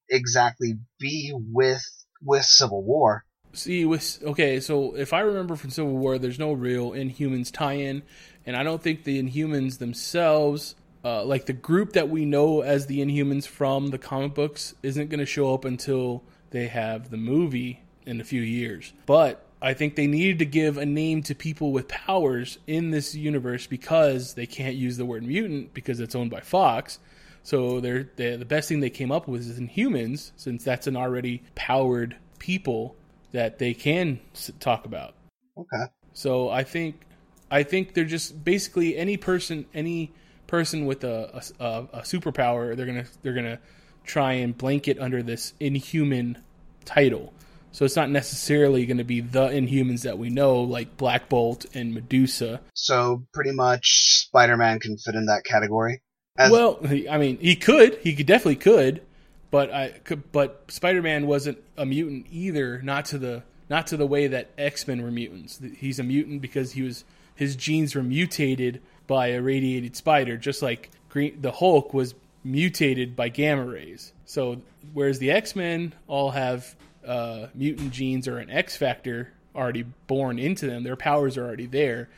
[0.09, 1.83] exactly be with
[2.23, 3.25] with Civil War?
[3.53, 8.03] See, with okay, so if I remember from Civil War, there's no real Inhumans tie-in,
[8.47, 12.87] and I don't think the Inhumans themselves, uh, like the group that we know as
[12.87, 17.17] the Inhumans from the comic books, isn't going to show up until they have the
[17.17, 18.93] movie in a few years.
[19.07, 23.14] But I think they needed to give a name to people with powers in this
[23.14, 26.99] universe because they can't use the word mutant because it's owned by Fox.
[27.43, 30.97] So they're, they're the best thing they came up with is Inhumans, since that's an
[30.97, 32.97] already powered people
[33.33, 34.21] that they can
[34.61, 35.14] talk about.
[35.59, 35.85] Okay.
[36.12, 37.03] So I think
[37.51, 40.12] I think they're just basically any person any
[40.55, 43.59] person with a, a, a superpower they're gonna they're gonna
[44.05, 46.38] try and blanket under this inhuman
[46.85, 47.33] title.
[47.73, 51.67] So it's not necessarily going to be the Inhumans that we know, like Black Bolt
[51.75, 52.61] and Medusa.
[52.75, 56.01] So pretty much Spider-Man can fit in that category.
[56.38, 56.79] As- well,
[57.11, 57.97] I mean, he could.
[57.97, 59.03] He could definitely could,
[59.51, 60.31] but I could.
[60.31, 62.81] But Spider-Man wasn't a mutant either.
[62.83, 65.61] Not to the not to the way that X-Men were mutants.
[65.77, 70.62] He's a mutant because he was his genes were mutated by a radiated spider, just
[70.62, 74.12] like Green, the Hulk was mutated by gamma rays.
[74.25, 74.62] So
[74.93, 76.75] whereas the X-Men all have
[77.07, 80.83] uh, mutant genes or an X factor already born into them.
[80.83, 82.09] Their powers are already there.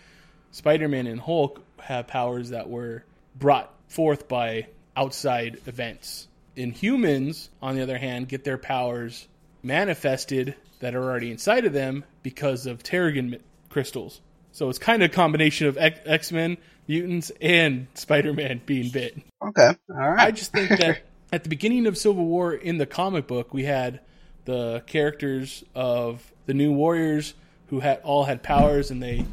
[0.51, 6.29] Spider Man and Hulk have powers that were brought forth by outside events.
[6.57, 9.29] Inhumans, on the other hand, get their powers
[9.63, 14.21] manifested that are already inside of them because of Terrigen crystals.
[14.53, 16.57] So it's kind of a combination of X Men,
[16.87, 19.19] mutants, and Spider Man being bit.
[19.43, 20.29] Okay, all right.
[20.29, 23.65] I just think that at the beginning of Civil War in the comic book, we
[23.65, 24.01] had
[24.45, 27.35] the characters of the New Warriors
[27.69, 29.25] who had all had powers, and they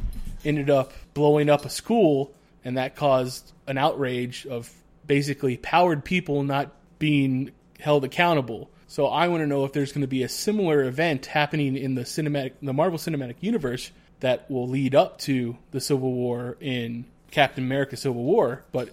[0.44, 2.34] ended up blowing up a school,
[2.64, 4.70] and that caused an outrage of
[5.06, 8.70] basically powered people not being held accountable.
[8.86, 11.94] So I want to know if there's going to be a similar event happening in
[11.94, 13.90] the cinematic, the Marvel Cinematic Universe
[14.20, 17.04] that will lead up to the Civil War in
[17.34, 18.64] Captain America: Civil War.
[18.70, 18.90] But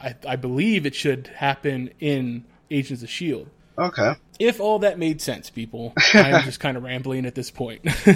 [0.00, 3.48] I, I believe it should happen in Agents of Shield.
[3.78, 4.14] Okay.
[4.38, 7.82] If all that made sense, people, I'm just kind of rambling at this point.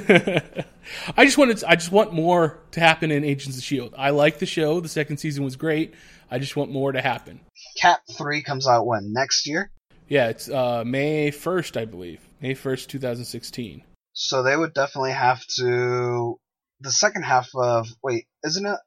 [1.16, 3.94] I just wanted, I just want more to happen in Agents of Shield.
[3.96, 4.80] I like the show.
[4.80, 5.94] The second season was great.
[6.30, 7.40] I just want more to happen.
[7.80, 9.70] Cap three comes out when next year.
[10.08, 12.20] Yeah, it's uh, May first, I believe.
[12.40, 13.84] May first, two thousand sixteen.
[14.12, 16.38] So they would definitely have to.
[16.80, 18.78] The second half of wait, isn't it?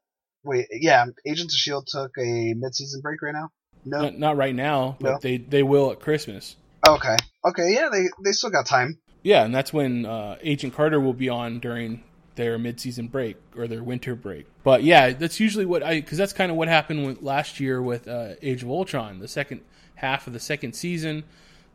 [0.44, 3.50] Wait, yeah, Agents of Shield took a mid-season break right now.
[3.86, 5.18] No, Not, not right now, but No.
[5.22, 6.56] they they will at Christmas.
[6.88, 7.16] okay,
[7.46, 8.98] okay, yeah, they they still got time.
[9.24, 12.04] Yeah, and that's when uh, Agent Carter will be on during
[12.36, 14.48] their mid-season break or their winter break.
[14.64, 17.82] But yeah, that's usually what I because that's kind of what happened with, last year
[17.82, 19.20] with uh, Age of Ultron.
[19.20, 19.62] The second
[19.96, 21.24] half of the second season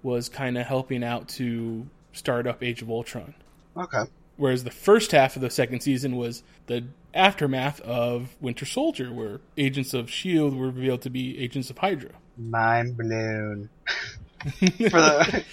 [0.03, 3.35] was kind of helping out to start up Age of Ultron,
[3.77, 4.03] Okay,
[4.37, 6.85] whereas the first half of the second season was the
[7.17, 12.11] aftermath of Winter Soldier, where Agents of Shield were revealed to be Agents of Hydra.
[12.37, 13.71] mind blown.
[14.41, 15.45] for the,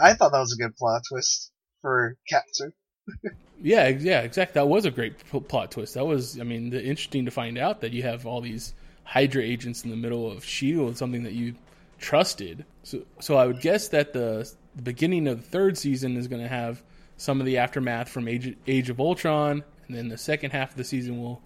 [0.00, 2.72] I thought that was a good plot twist for Cap two.
[3.60, 4.54] Yeah, yeah, exactly.
[4.54, 5.94] That was a great p- plot twist.
[5.94, 8.74] That was, I mean, the, interesting to find out that you have all these
[9.04, 11.54] Hydra agents in the middle of Shield, something that you
[11.98, 12.64] trusted.
[12.84, 16.42] So, so I would guess that the, the beginning of the third season is going
[16.42, 16.82] to have
[17.16, 20.76] some of the aftermath from Age, Age of Ultron, and then the second half of
[20.76, 21.42] the season will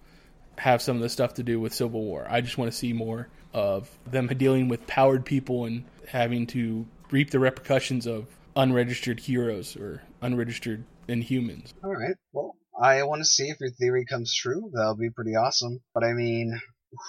[0.57, 2.27] have some of the stuff to do with Civil War.
[2.29, 6.85] I just want to see more of them dealing with powered people and having to
[7.09, 11.73] reap the repercussions of unregistered heroes or unregistered Inhumans.
[11.83, 12.15] All right.
[12.31, 14.71] Well, I want to see if your theory comes true.
[14.73, 15.79] That'll be pretty awesome.
[15.93, 16.59] But I mean,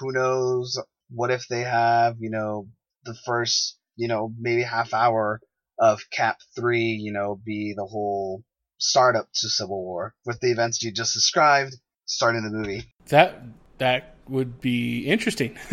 [0.01, 0.81] who knows?
[1.11, 2.69] What if they have, you know,
[3.05, 5.41] the first, you know, maybe half hour
[5.79, 8.43] of Cap 3, you know, be the whole
[8.79, 11.75] startup to Civil War with the events you just described
[12.07, 12.85] starting the movie.
[13.09, 13.43] That
[13.79, 15.59] that would be interesting.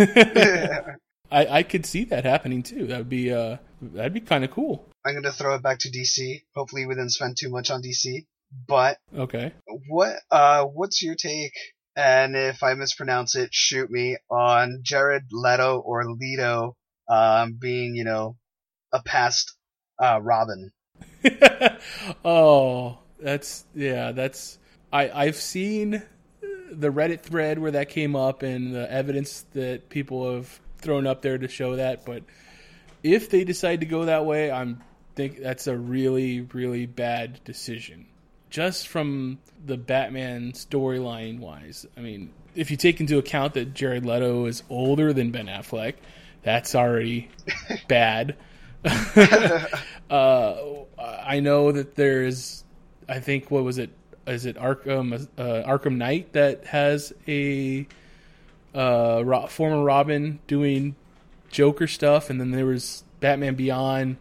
[1.32, 2.88] I, I could see that happening too.
[2.88, 4.88] That would be uh that'd be kind of cool.
[5.06, 6.44] I'm going to throw it back to DC.
[6.56, 8.26] Hopefully we didn't spend too much on DC.
[8.68, 9.54] But Okay.
[9.88, 11.54] what uh what's your take
[11.96, 16.76] and if I mispronounce it, shoot me on Jared Leto or Leto
[17.10, 18.36] um being, you know,
[18.92, 19.56] a past
[20.02, 20.72] uh Robin.
[22.26, 24.58] oh, that's yeah, that's
[24.92, 26.02] I I've seen
[26.72, 31.22] the Reddit thread where that came up and the evidence that people have thrown up
[31.22, 32.24] there to show that, but
[33.04, 34.82] if they decide to go that way, I'm
[35.16, 38.08] think that's a really really bad decision.
[38.50, 41.86] Just from the Batman storyline wise.
[41.96, 45.96] I mean, if you take into account that Jared Leto is older than Ben Affleck,
[46.44, 47.30] that's already
[47.88, 48.36] bad.
[50.10, 50.56] uh,
[51.00, 52.64] I know that there's,
[53.08, 53.92] I think, what was it?
[54.28, 57.88] Is it Arkham uh, Arkham Knight that has a
[58.76, 60.96] uh, Ro- former Robin doing
[61.50, 64.18] Joker stuff, and then there was Batman Beyond,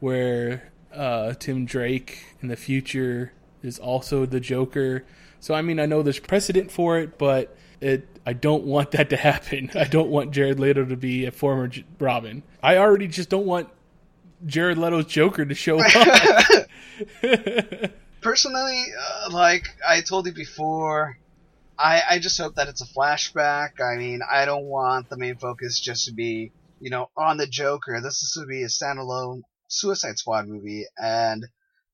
[0.00, 3.32] where uh, Tim Drake in the future
[3.62, 5.04] is also the Joker.
[5.40, 9.10] So I mean, I know there's precedent for it, but it I don't want that
[9.10, 9.70] to happen.
[9.74, 12.42] I don't want Jared Leto to be a former J- Robin.
[12.62, 13.68] I already just don't want
[14.46, 16.66] Jared Leto's Joker to show up.
[18.20, 21.18] Personally, uh, like I told you before,
[21.78, 23.80] I I just hope that it's a flashback.
[23.80, 27.46] I mean, I don't want the main focus just to be, you know, on the
[27.46, 28.00] Joker.
[28.02, 31.44] This is to be a standalone Suicide Squad movie and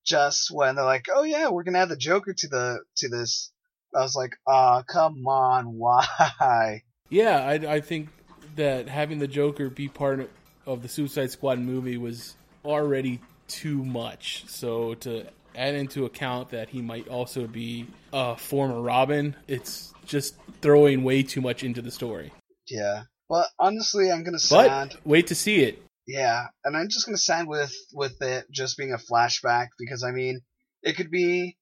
[0.05, 3.09] just when they're like, "Oh yeah, we're going to add the Joker to the to
[3.09, 3.51] this."
[3.95, 8.09] I was like, "Ah, come on, why?" yeah, I, I think
[8.57, 10.29] that having the Joker be part of
[10.67, 14.45] the Suicide Squad movie was already too much.
[14.49, 20.35] So to add into account that he might also be a former Robin, it's just
[20.61, 22.33] throwing way too much into the story.
[22.69, 23.05] Yeah.
[23.29, 25.81] But honestly, I'm going to But stand wait to see it.
[26.07, 30.11] Yeah, and I'm just gonna stand with with it just being a flashback because I
[30.11, 30.43] mean,
[30.83, 31.57] it could be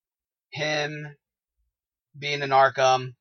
[0.50, 1.14] him
[2.18, 3.14] being in Arkham,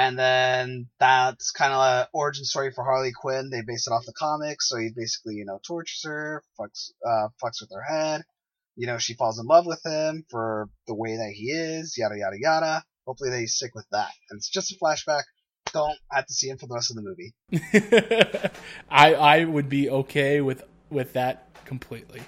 [0.00, 3.50] and then that's kind of an origin story for Harley Quinn.
[3.50, 7.28] They base it off the comics, so he basically you know tortures her, fucks uh,
[7.42, 8.22] fucks with her head.
[8.76, 12.14] You know, she falls in love with him for the way that he is, yada
[12.16, 12.84] yada yada.
[13.06, 15.24] Hopefully they stick with that, and it's just a flashback.
[15.74, 17.34] Don't have to see him for the rest of the movie.
[18.88, 22.22] I I would be okay with with that completely.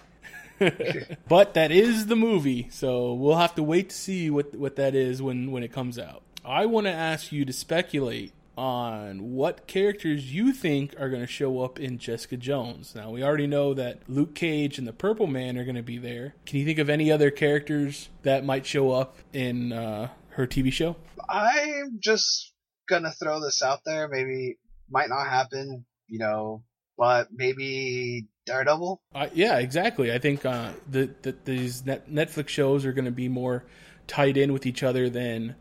[1.27, 4.95] but that is the movie, so we'll have to wait to see what what that
[4.95, 6.23] is when when it comes out.
[6.45, 11.27] I want to ask you to speculate on what characters you think are going to
[11.27, 12.95] show up in Jessica Jones.
[12.95, 15.99] Now, we already know that Luke Cage and the Purple Man are going to be
[15.99, 16.35] there.
[16.45, 20.73] Can you think of any other characters that might show up in uh, her TV
[20.73, 20.97] show?
[21.29, 22.53] I'm just
[22.89, 24.09] gonna throw this out there.
[24.09, 24.59] Maybe
[24.91, 26.63] might not happen, you know,
[26.99, 29.01] but maybe Daredevil.
[29.15, 30.13] Uh, yeah, exactly.
[30.13, 33.65] I think uh, the, the, these net, Netflix shows are going to be more
[34.07, 35.55] tied in with each other than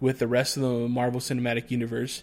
[0.00, 2.22] with the rest of the Marvel Cinematic Universe.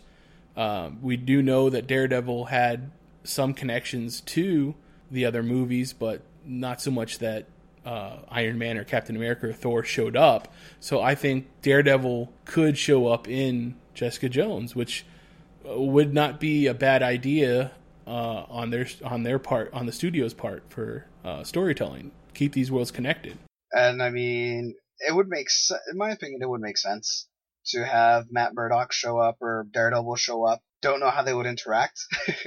[0.55, 2.91] Um, we do know that Daredevil had
[3.23, 4.75] some connections to
[5.09, 7.47] the other movies, but not so much that
[7.85, 10.53] uh, Iron Man or Captain America or Thor showed up.
[10.79, 15.05] So I think Daredevil could show up in Jessica Jones, which
[15.67, 17.71] uh, would not be a bad idea
[18.05, 22.11] uh, on their on their part, on the studio's part for uh, storytelling.
[22.33, 23.37] Keep these worlds connected.
[23.71, 27.27] And I mean, it would make, se- in my opinion, it would make sense
[27.67, 30.61] to have Matt Murdock show up or Daredevil show up.
[30.81, 31.99] Don't know how they would interact.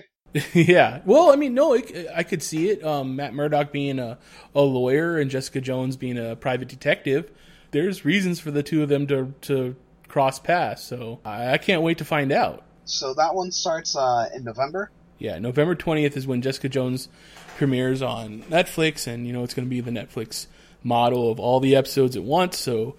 [0.52, 1.00] yeah.
[1.04, 2.84] Well, I mean, no, it, I could see it.
[2.84, 4.18] Um, Matt Murdock being a,
[4.54, 7.30] a lawyer and Jessica Jones being a private detective.
[7.70, 9.76] There's reasons for the two of them to, to
[10.08, 10.82] cross paths.
[10.84, 12.64] So I, I can't wait to find out.
[12.84, 14.90] So that one starts uh, in November.
[15.18, 17.08] Yeah, November 20th is when Jessica Jones
[17.56, 20.46] premieres on Netflix, and you know it's going to be the Netflix
[20.82, 22.96] model of all the episodes at once, so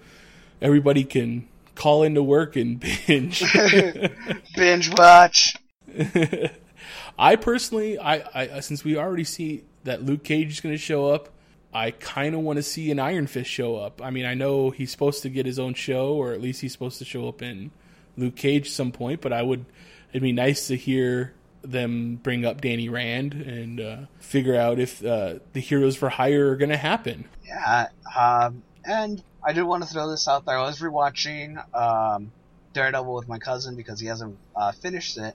[0.60, 1.48] everybody can
[1.78, 3.42] call into work and binge.
[4.56, 5.56] Binge watch.
[7.18, 11.06] I personally, I, I since we already see that Luke Cage is going to show
[11.06, 11.30] up,
[11.72, 14.02] I kind of want to see an Iron Fist show up.
[14.02, 16.72] I mean, I know he's supposed to get his own show, or at least he's
[16.72, 17.70] supposed to show up in
[18.16, 19.20] Luke Cage some point.
[19.20, 19.64] But I would,
[20.10, 25.04] it'd be nice to hear them bring up Danny Rand and uh, figure out if
[25.04, 27.24] uh, the Heroes for Hire are going to happen.
[27.44, 30.58] Yeah, um, and I did want to throw this out there.
[30.58, 32.32] I was rewatching um,
[32.72, 35.34] Daredevil with my cousin because he hasn't uh, finished it,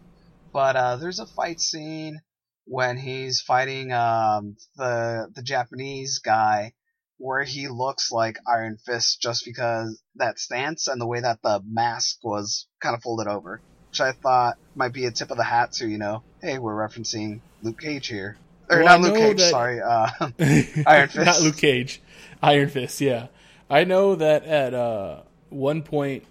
[0.52, 2.22] but uh, there's a fight scene
[2.66, 6.74] when he's fighting um, the the Japanese guy
[7.18, 11.62] where he looks like Iron Fist just because that stance and the way that the
[11.66, 15.44] mask was kind of folded over, which I thought might be a tip of the
[15.44, 18.38] hat to you know, hey, we're referencing Luke Cage here.
[18.70, 20.08] Or Well, not Luke Cage, that- sorry, uh,
[20.90, 21.26] Iron Fist.
[21.26, 22.02] Not Luke Cage.
[22.42, 23.28] Iron Fist, yeah.
[23.74, 26.26] I know that at uh, one point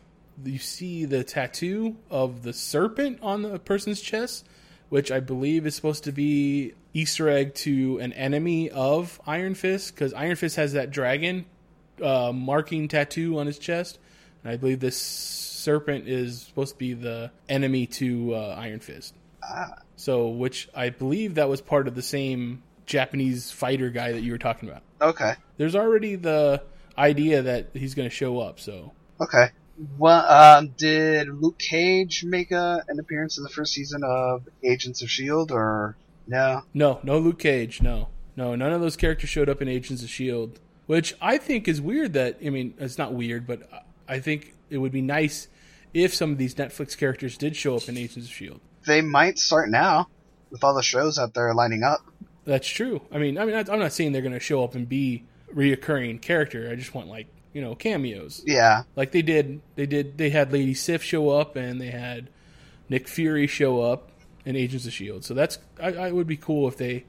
[0.44, 4.46] you see the tattoo of the serpent on the person's chest,
[4.90, 9.92] which I believe is supposed to be Easter egg to an enemy of Iron Fist,
[9.92, 11.46] because Iron Fist has that dragon
[12.00, 13.98] uh, marking tattoo on his chest.
[14.44, 19.16] And I believe this serpent is supposed to be the enemy to uh, Iron Fist.
[19.96, 24.30] So, which I believe that was part of the same Japanese fighter guy that you
[24.30, 24.82] were talking about.
[25.00, 25.34] Okay.
[25.56, 26.62] There's already the
[26.96, 28.60] idea that he's going to show up.
[28.60, 29.50] So, Okay.
[29.98, 35.02] Well, um, did Luke Cage make a, an appearance in the first season of Agents
[35.02, 36.62] of Shield, or no?
[36.74, 37.80] no, no Luke Cage.
[37.82, 41.68] No, no, none of those characters showed up in Agents of Shield, which I think
[41.68, 42.12] is weird.
[42.12, 43.68] That I mean, it's not weird, but
[44.08, 45.48] I think it would be nice
[45.94, 48.60] if some of these Netflix characters did show up in Agents of Shield.
[48.86, 50.08] They might start now
[50.50, 52.00] with all the shows out there lining up.
[52.44, 53.00] That's true.
[53.10, 55.24] I mean, I mean, I'm not saying they're going to show up and be
[55.54, 56.68] reoccurring character.
[56.70, 58.42] I just want like you know cameos.
[58.46, 58.82] Yeah.
[58.96, 62.30] like they did they did they had lady sif show up and they had
[62.88, 64.10] nick fury show up
[64.44, 67.04] in agents of shield so that's i, I would be cool if they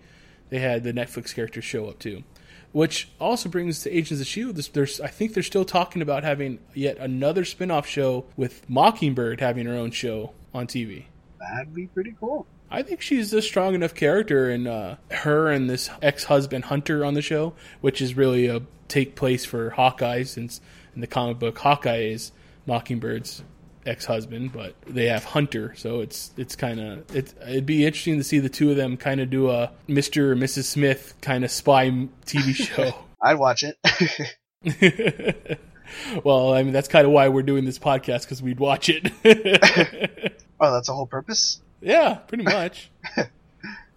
[0.50, 2.24] they had the netflix characters show up too
[2.74, 6.60] which also brings to agents of shield there's i think they're still talking about having
[6.74, 11.06] yet another spin-off show with mockingbird having her own show on tv
[11.40, 12.46] That'd be pretty cool.
[12.74, 17.14] I think she's a strong enough character, and uh, her and this ex-husband Hunter on
[17.14, 20.60] the show, which is really a take place for Hawkeye, since
[20.96, 22.32] in the comic book Hawkeye is
[22.66, 23.44] Mockingbird's
[23.86, 28.24] ex-husband, but they have Hunter, so it's it's kind of it, it'd be interesting to
[28.24, 30.64] see the two of them kind of do a Mister or Mrs.
[30.64, 31.90] Smith kind of spy
[32.26, 32.96] TV show.
[33.22, 33.78] I'd watch it.
[36.24, 39.12] well, I mean that's kind of why we're doing this podcast because we'd watch it.
[40.60, 41.62] oh, that's the whole purpose.
[41.84, 42.90] Yeah, pretty much.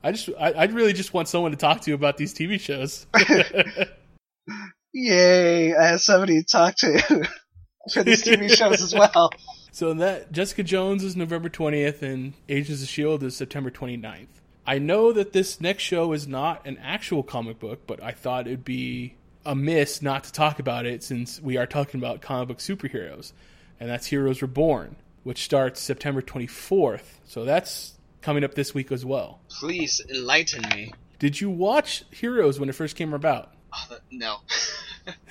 [0.03, 3.07] I just, I, I really just want someone to talk to about these TV shows.
[4.93, 5.75] Yay!
[5.75, 7.29] I have somebody to talk to
[7.93, 9.31] for these TV shows as well.
[9.73, 14.29] So that Jessica Jones is November 20th and Agents of Shield is September 29th.
[14.67, 18.47] I know that this next show is not an actual comic book, but I thought
[18.47, 19.15] it'd be
[19.45, 23.33] amiss not to talk about it since we are talking about comic book superheroes.
[23.79, 24.97] And that's Heroes Reborn,
[25.27, 27.03] which starts September 24th.
[27.25, 29.41] So that's coming up this week as well.
[29.49, 30.93] Please enlighten me.
[31.19, 33.53] Did you watch Heroes when it first came about?
[33.75, 34.37] Oh, no.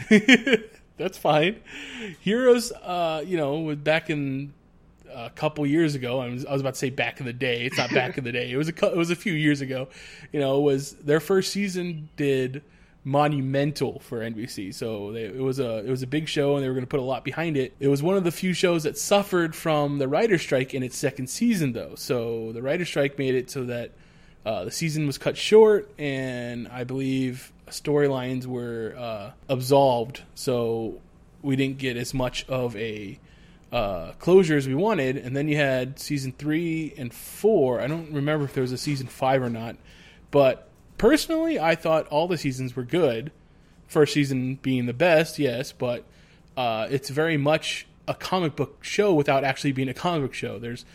[0.98, 1.62] That's fine.
[2.20, 4.54] Heroes, uh, you know, was back in
[5.10, 6.20] a couple years ago.
[6.20, 7.64] I was, I was about to say back in the day.
[7.64, 8.52] It's not back in the day.
[8.52, 9.88] It was a it was a few years ago.
[10.34, 12.64] You know, it was their first season did
[13.06, 14.74] monumental for NBC.
[14.74, 16.90] So they, it was a it was a big show, and they were going to
[16.90, 17.74] put a lot behind it.
[17.80, 20.98] It was one of the few shows that suffered from the writer's strike in its
[20.98, 21.94] second season, though.
[21.96, 23.92] So the writer's strike made it so that
[24.46, 30.24] uh, the season was cut short, and I believe storylines were uh, absolved.
[30.34, 31.00] So
[31.44, 33.20] we didn't get as much of a
[33.72, 35.18] uh, closure as we wanted.
[35.18, 37.82] And then you had season three and four.
[37.82, 39.76] I don't remember if there was a season five or not,
[40.32, 43.32] but personally, I thought all the seasons were good.
[43.88, 46.06] First season being the best, yes, but
[46.58, 50.60] uh, it's very much a comic book show without actually being a comic book show.
[50.60, 50.86] There's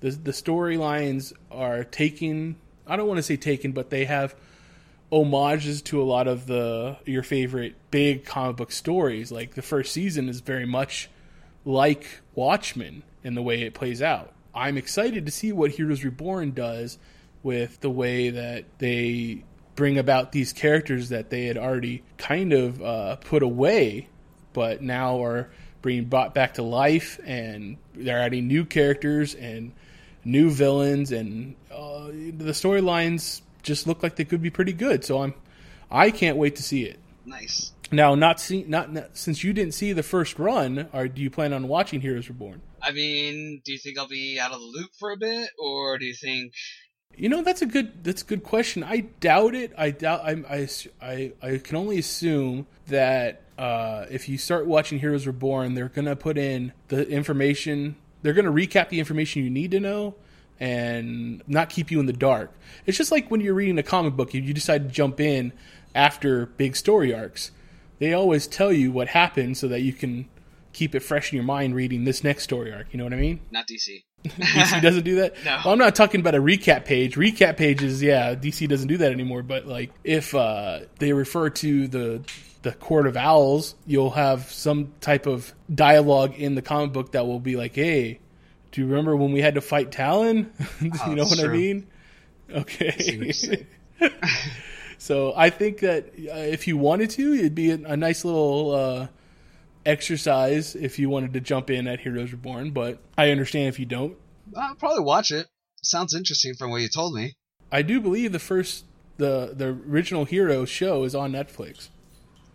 [0.00, 2.56] the the storylines are taken.
[2.86, 4.34] I don't want to say taken, but they have
[5.10, 9.30] homages to a lot of the your favorite big comic book stories.
[9.30, 11.10] Like the first season is very much
[11.64, 14.32] like Watchmen in the way it plays out.
[14.54, 16.98] I'm excited to see what Heroes Reborn does
[17.42, 19.44] with the way that they
[19.80, 24.06] bring about these characters that they had already kind of uh, put away,
[24.52, 25.48] but now are
[25.80, 29.72] being brought back to life, and they're adding new characters and
[30.22, 35.02] new villains, and uh, the storylines just look like they could be pretty good.
[35.02, 35.32] So I'm,
[35.90, 36.98] I can't wait to see it.
[37.24, 37.72] Nice.
[37.90, 41.30] Now, not see, not, not since you didn't see the first run, or do you
[41.30, 42.60] plan on watching Heroes Reborn?
[42.82, 45.96] I mean, do you think I'll be out of the loop for a bit, or
[45.96, 46.52] do you think
[47.16, 48.82] you know, that's a good that's a good question.
[48.82, 49.72] I doubt it.
[49.76, 50.22] I doubt.
[50.24, 50.68] I
[51.02, 56.16] I I, can only assume that uh, if you start watching Heroes Reborn, they're gonna
[56.16, 57.96] put in the information.
[58.22, 60.14] They're gonna recap the information you need to know
[60.58, 62.52] and not keep you in the dark.
[62.86, 65.52] It's just like when you're reading a comic book, you, you decide to jump in
[65.94, 67.50] after big story arcs.
[67.98, 70.28] They always tell you what happened so that you can
[70.72, 72.86] keep it fresh in your mind reading this next story arc.
[72.92, 73.40] You know what I mean?
[73.50, 74.04] Not DC.
[74.24, 75.34] DC doesn't do that.
[75.44, 75.58] No.
[75.64, 77.14] Well, I'm not talking about a recap page.
[77.16, 79.42] Recap pages, yeah, DC doesn't do that anymore.
[79.42, 82.22] But like, if uh, they refer to the
[82.62, 87.26] the Court of Owls, you'll have some type of dialogue in the comic book that
[87.26, 88.20] will be like, "Hey,
[88.72, 90.52] do you remember when we had to fight Talon?"
[90.82, 91.48] you Oh, know what true.
[91.48, 91.86] I mean?
[92.50, 93.32] Okay.
[94.98, 98.72] so I think that uh, if you wanted to, it'd be a, a nice little.
[98.72, 99.06] Uh,
[99.90, 103.86] exercise if you wanted to jump in at Heroes Reborn, but I understand if you
[103.86, 104.16] don't.
[104.56, 105.46] I'll probably watch it.
[105.82, 107.34] Sounds interesting from what you told me.
[107.72, 108.84] I do believe the first
[109.16, 111.88] the the original Hero show is on Netflix.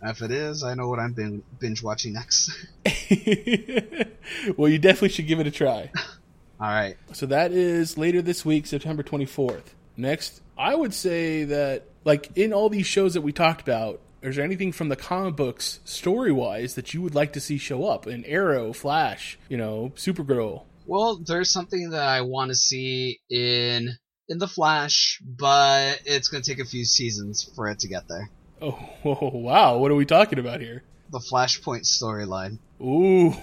[0.02, 2.52] If it is, I know what I'm bin- binge watching next.
[4.58, 5.92] well, you definitely should give it a try.
[6.60, 6.96] All right.
[7.14, 9.74] So that is later this week, September 24th.
[9.98, 14.36] Next, I would say that like in all these shows that we talked about, is
[14.36, 17.86] there anything from the comic books story wise that you would like to see show
[17.86, 20.64] up in Arrow, Flash, you know, Supergirl?
[20.88, 23.98] Well, there's something that I want to see in
[24.28, 28.08] in the Flash, but it's going to take a few seasons for it to get
[28.08, 28.30] there.
[28.62, 28.72] Oh,
[29.04, 29.78] whoa, wow!
[29.78, 30.84] What are we talking about here?
[31.12, 32.58] The Flashpoint storyline.
[32.82, 33.34] Ooh,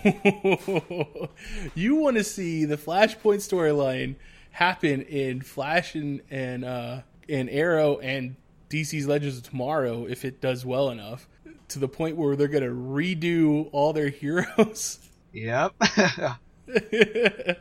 [1.74, 4.16] you want to see the Flashpoint storyline
[4.50, 8.36] happen in Flash and and uh, and Arrow and
[8.72, 11.28] DC's Legends of Tomorrow if it does well enough
[11.68, 14.98] to the point where they're gonna redo all their heroes.
[15.32, 15.74] Yep.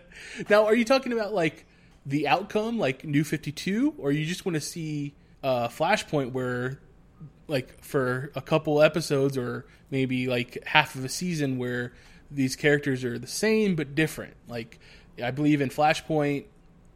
[0.50, 1.66] now, are you talking about like
[2.06, 6.80] the outcome, like New Fifty Two, or you just want to see uh, Flashpoint where,
[7.48, 11.94] like, for a couple episodes or maybe like half of a season where
[12.30, 14.36] these characters are the same but different?
[14.48, 14.80] Like,
[15.22, 16.46] I believe in Flashpoint,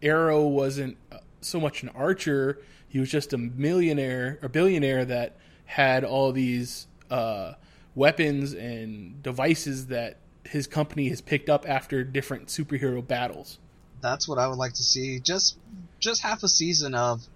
[0.02, 5.38] Arrow wasn't uh, so much an archer; he was just a millionaire or billionaire that
[5.66, 7.54] had all these uh,
[7.96, 13.60] weapons and devices that his company has picked up after different superhero battles.
[14.02, 15.20] That's what I would like to see.
[15.20, 15.58] Just
[16.00, 17.28] just half a season of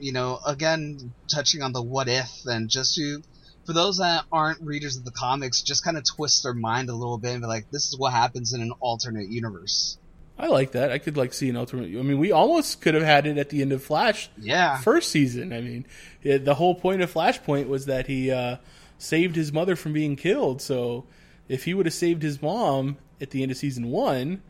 [0.00, 3.22] you know, again touching on the what if and just to
[3.66, 6.94] for those that aren't readers of the comics, just kind of twist their mind a
[6.94, 9.98] little bit and be like, this is what happens in an alternate universe.
[10.40, 10.90] I like that.
[10.90, 11.86] I could like see an alternate.
[11.98, 14.30] I mean, we almost could have had it at the end of Flash.
[14.38, 14.78] Yeah.
[14.78, 15.52] First season.
[15.52, 15.86] I mean,
[16.22, 18.56] it, the whole point of Flashpoint was that he uh,
[18.98, 20.62] saved his mother from being killed.
[20.62, 21.04] So
[21.48, 24.42] if he would have saved his mom at the end of season one,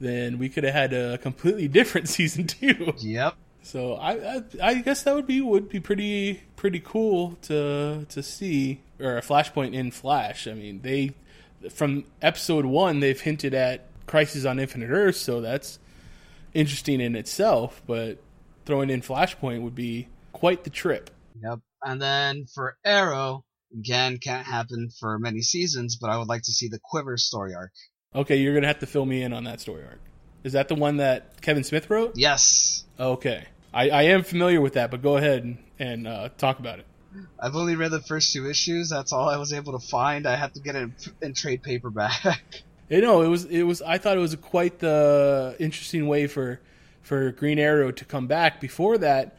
[0.00, 2.94] then we could have had a completely different season two.
[2.98, 3.34] Yep.
[3.62, 8.22] So I, I I guess that would be would be pretty pretty cool to to
[8.22, 10.46] see or a Flashpoint in Flash.
[10.48, 11.14] I mean, they
[11.70, 15.78] from episode one they've hinted at Crisis on Infinite Earths, so that's
[16.54, 17.82] interesting in itself.
[17.86, 18.18] But
[18.66, 21.10] throwing in Flashpoint would be quite the trip.
[21.42, 21.60] Yep.
[21.82, 26.52] And then for Arrow, again, can't happen for many seasons, but I would like to
[26.52, 27.72] see the Quiver story arc.
[28.14, 30.00] Okay, you're gonna have to fill me in on that story arc.
[30.44, 32.16] Is that the one that Kevin Smith wrote?
[32.16, 32.84] Yes.
[32.98, 33.44] Okay.
[33.72, 36.86] I, I am familiar with that, but go ahead and, and uh, talk about it.
[37.38, 38.90] I've only read the first two issues.
[38.90, 40.26] That's all I was able to find.
[40.26, 42.24] I had to get it in, in trade paperback.
[42.88, 43.82] You know, it was it was.
[43.82, 46.60] I thought it was quite the interesting way for
[47.02, 48.60] for Green Arrow to come back.
[48.60, 49.36] Before that,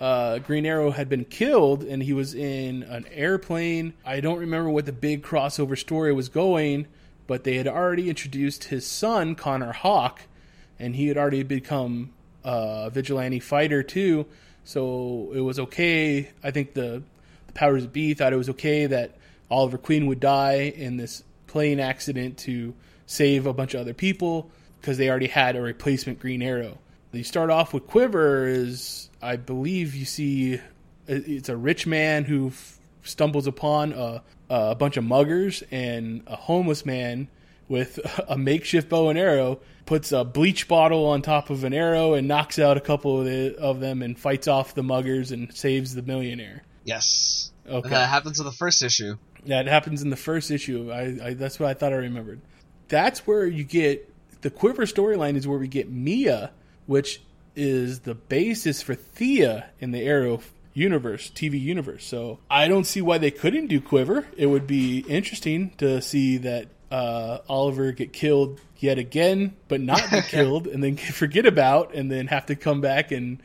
[0.00, 3.94] uh, Green Arrow had been killed, and he was in an airplane.
[4.04, 6.86] I don't remember what the big crossover story was going,
[7.26, 10.22] but they had already introduced his son Connor Hawke,
[10.78, 12.12] and he had already become
[12.44, 14.26] a vigilante fighter too.
[14.64, 16.30] So it was okay.
[16.42, 17.02] I think the
[17.46, 19.16] the powers that be thought it was okay that
[19.50, 22.74] Oliver Queen would die in this plane accident to
[23.10, 24.48] save a bunch of other people
[24.80, 26.78] because they already had a replacement Green Arrow.
[27.10, 30.60] You start off with Quiver is I believe you see
[31.08, 36.36] it's a rich man who f- stumbles upon a, a bunch of muggers and a
[36.36, 37.26] homeless man
[37.68, 37.98] with
[38.28, 42.28] a makeshift bow and arrow puts a bleach bottle on top of an arrow and
[42.28, 45.96] knocks out a couple of, the, of them and fights off the muggers and saves
[45.96, 46.62] the millionaire.
[46.84, 47.50] yes.
[47.68, 47.88] Okay.
[47.88, 49.16] That happens in the first issue.
[49.46, 50.90] That happens in the first issue.
[50.90, 52.40] I, I that's what I thought I remembered.
[52.90, 54.12] That's where you get
[54.42, 56.50] the Quiver storyline is where we get Mia,
[56.86, 57.22] which
[57.56, 60.40] is the basis for Thea in the Arrow
[60.74, 62.04] universe, TV universe.
[62.04, 64.26] So I don't see why they couldn't do Quiver.
[64.36, 70.10] It would be interesting to see that uh, Oliver get killed yet again, but not
[70.10, 73.42] get killed, and then forget about, and then have to come back and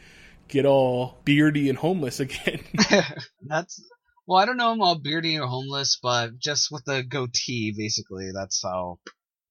[0.47, 2.61] get all beardy and homeless again.
[3.41, 3.81] That's
[4.27, 8.31] well, I don't know him all beardy or homeless, but just with the goatee, basically,
[8.33, 8.97] that's how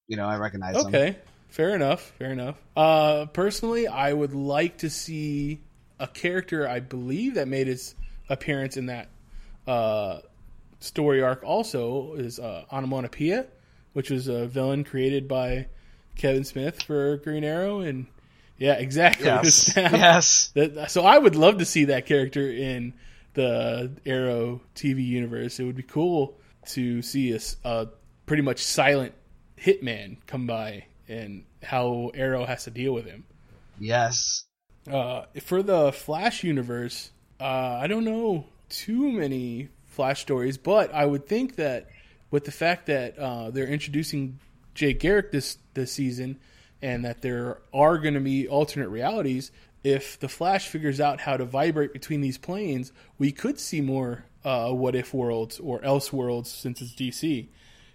[0.09, 0.87] you know I recognize him.
[0.87, 1.17] Okay,
[1.49, 2.13] fair enough.
[2.19, 2.57] Fair enough.
[2.77, 5.61] Uh, personally, I would like to see
[5.99, 7.95] a character I believe that made his
[8.29, 9.09] appearance in that
[9.67, 10.21] uh,
[10.81, 11.43] story arc.
[11.45, 13.47] Also, is uh, Onomatopoeia,
[13.93, 15.67] which was a villain created by
[16.17, 18.07] Kevin Smith for Green Arrow, and
[18.59, 19.27] yeah, exactly.
[19.27, 19.73] Yes.
[19.77, 20.53] Yes.
[20.55, 22.95] That, so I would love to see that character in
[23.35, 25.59] the Arrow TV universe.
[25.59, 26.37] It would be cool
[26.69, 27.89] to see a
[28.27, 29.13] pretty much silent
[29.65, 33.25] hitman come by and how Arrow has to deal with him.
[33.79, 34.45] Yes.
[34.91, 37.11] Uh, for the Flash universe,
[37.41, 41.89] uh, I don't know too many Flash stories, but I would think that
[42.31, 44.39] with the fact that uh, they're introducing
[44.75, 46.39] Jay Garrick this this season,
[46.83, 49.51] and that there are going to be alternate realities,
[49.83, 54.25] if the Flash figures out how to vibrate between these planes, we could see more
[54.45, 57.49] uh, what if worlds or else worlds since it's DC.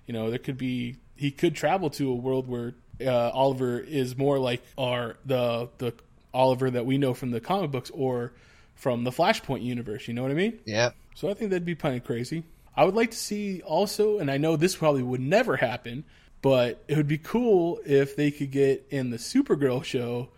[0.09, 4.17] You know, there could be he could travel to a world where uh, Oliver is
[4.17, 5.93] more like our the the
[6.33, 8.33] Oliver that we know from the comic books or
[8.73, 10.07] from the Flashpoint universe.
[10.07, 10.57] You know what I mean?
[10.65, 10.93] Yeah.
[11.13, 12.43] So I think that'd be kind of crazy.
[12.75, 16.05] I would like to see also, and I know this probably would never happen,
[16.41, 20.29] but it would be cool if they could get in the Supergirl show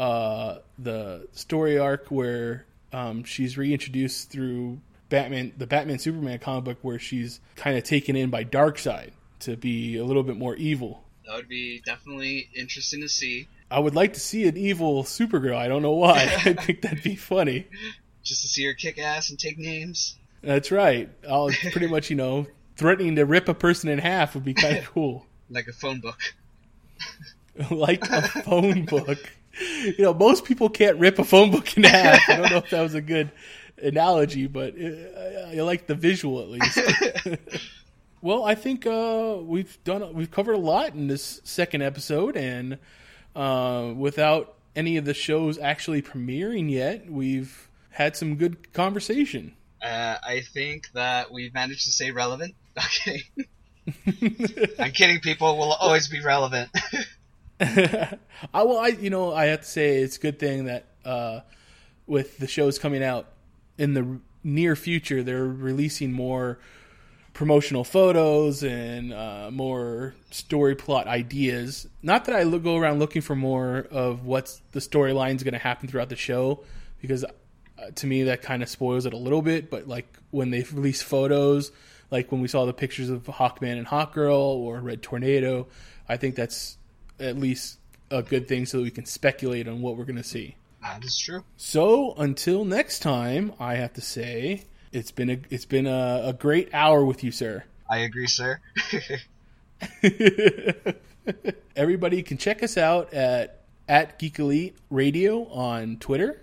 [0.00, 4.80] uh, the story arc where um, she's reintroduced through
[5.14, 9.56] Batman, the Batman Superman comic book, where she's kind of taken in by Darkseid to
[9.56, 11.04] be a little bit more evil.
[11.24, 13.46] That would be definitely interesting to see.
[13.70, 15.54] I would like to see an evil Supergirl.
[15.54, 16.16] I don't know why.
[16.44, 17.68] I think that'd be funny.
[18.24, 20.16] Just to see her kick ass and take names.
[20.42, 21.08] That's right.
[21.30, 24.78] I'll pretty much, you know, threatening to rip a person in half would be kind
[24.78, 25.26] of cool.
[25.48, 26.18] Like a phone book.
[27.70, 29.18] like a phone book.
[29.60, 32.28] You know, most people can't rip a phone book in half.
[32.28, 33.30] I don't know if that was a good
[33.84, 36.80] analogy, but I like the visual at least.
[38.22, 42.78] well, I think uh, we've done we've covered a lot in this second episode, and
[43.36, 49.54] uh, without any of the shows actually premiering yet, we've had some good conversation.
[49.80, 52.54] Uh, I think that we've managed to stay relevant.
[53.06, 53.22] Okay.
[54.78, 55.58] I'm kidding, people.
[55.58, 56.70] Will always be relevant.
[57.60, 58.16] I
[58.54, 61.40] well, I you know I have to say it's a good thing that uh,
[62.06, 63.26] with the shows coming out
[63.78, 66.58] in the near future, they're releasing more
[67.32, 71.88] promotional photos and uh, more story plot ideas.
[72.02, 75.88] Not that I go around looking for more of what's the storyline's going to happen
[75.88, 76.62] throughout the show,
[77.00, 79.68] because uh, to me that kind of spoils it a little bit.
[79.68, 81.72] But like when they release photos,
[82.10, 85.66] like when we saw the pictures of Hawkman and Hawkgirl or Red Tornado,
[86.08, 86.78] I think that's
[87.18, 87.78] at least
[88.10, 90.54] a good thing so that we can speculate on what we're going to see.
[90.84, 91.44] That is true.
[91.56, 96.32] So until next time, I have to say it's been a it's been a, a
[96.32, 97.64] great hour with you, sir.
[97.90, 98.60] I agree, sir.
[101.76, 106.40] Everybody can check us out at at Geek Elite Radio on Twitter.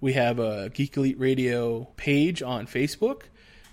[0.00, 3.22] We have a Geek Elite Radio page on Facebook.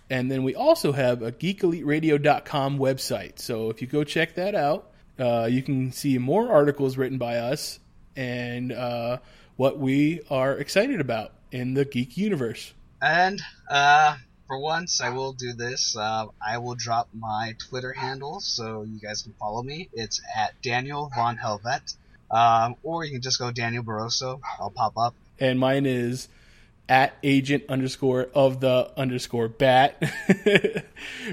[0.10, 3.40] And then we also have a geekeliteradio.com website.
[3.40, 7.38] So if you go check that out, uh, you can see more articles written by
[7.38, 7.80] us
[8.16, 9.18] and uh,
[9.58, 12.74] what we are excited about in the geek universe.
[13.02, 14.16] And uh,
[14.48, 15.98] for once, I will do this.
[15.98, 19.90] Uh, I will drop my Twitter handle so you guys can follow me.
[19.94, 21.96] It's at Daniel Von Helvet.
[22.30, 24.40] Um, or you can just go Daniel Barroso.
[24.60, 25.16] I'll pop up.
[25.40, 26.28] And mine is
[26.90, 30.02] at agent underscore of the underscore bat,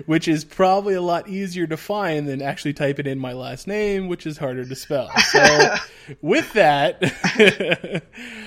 [0.07, 4.09] which is probably a lot easier to find than actually typing in my last name,
[4.09, 5.11] which is harder to spell.
[5.31, 5.75] So,
[6.23, 8.03] with that,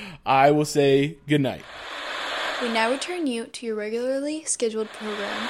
[0.25, 1.63] I will say good night.
[2.61, 5.49] We now return you to your regularly scheduled program.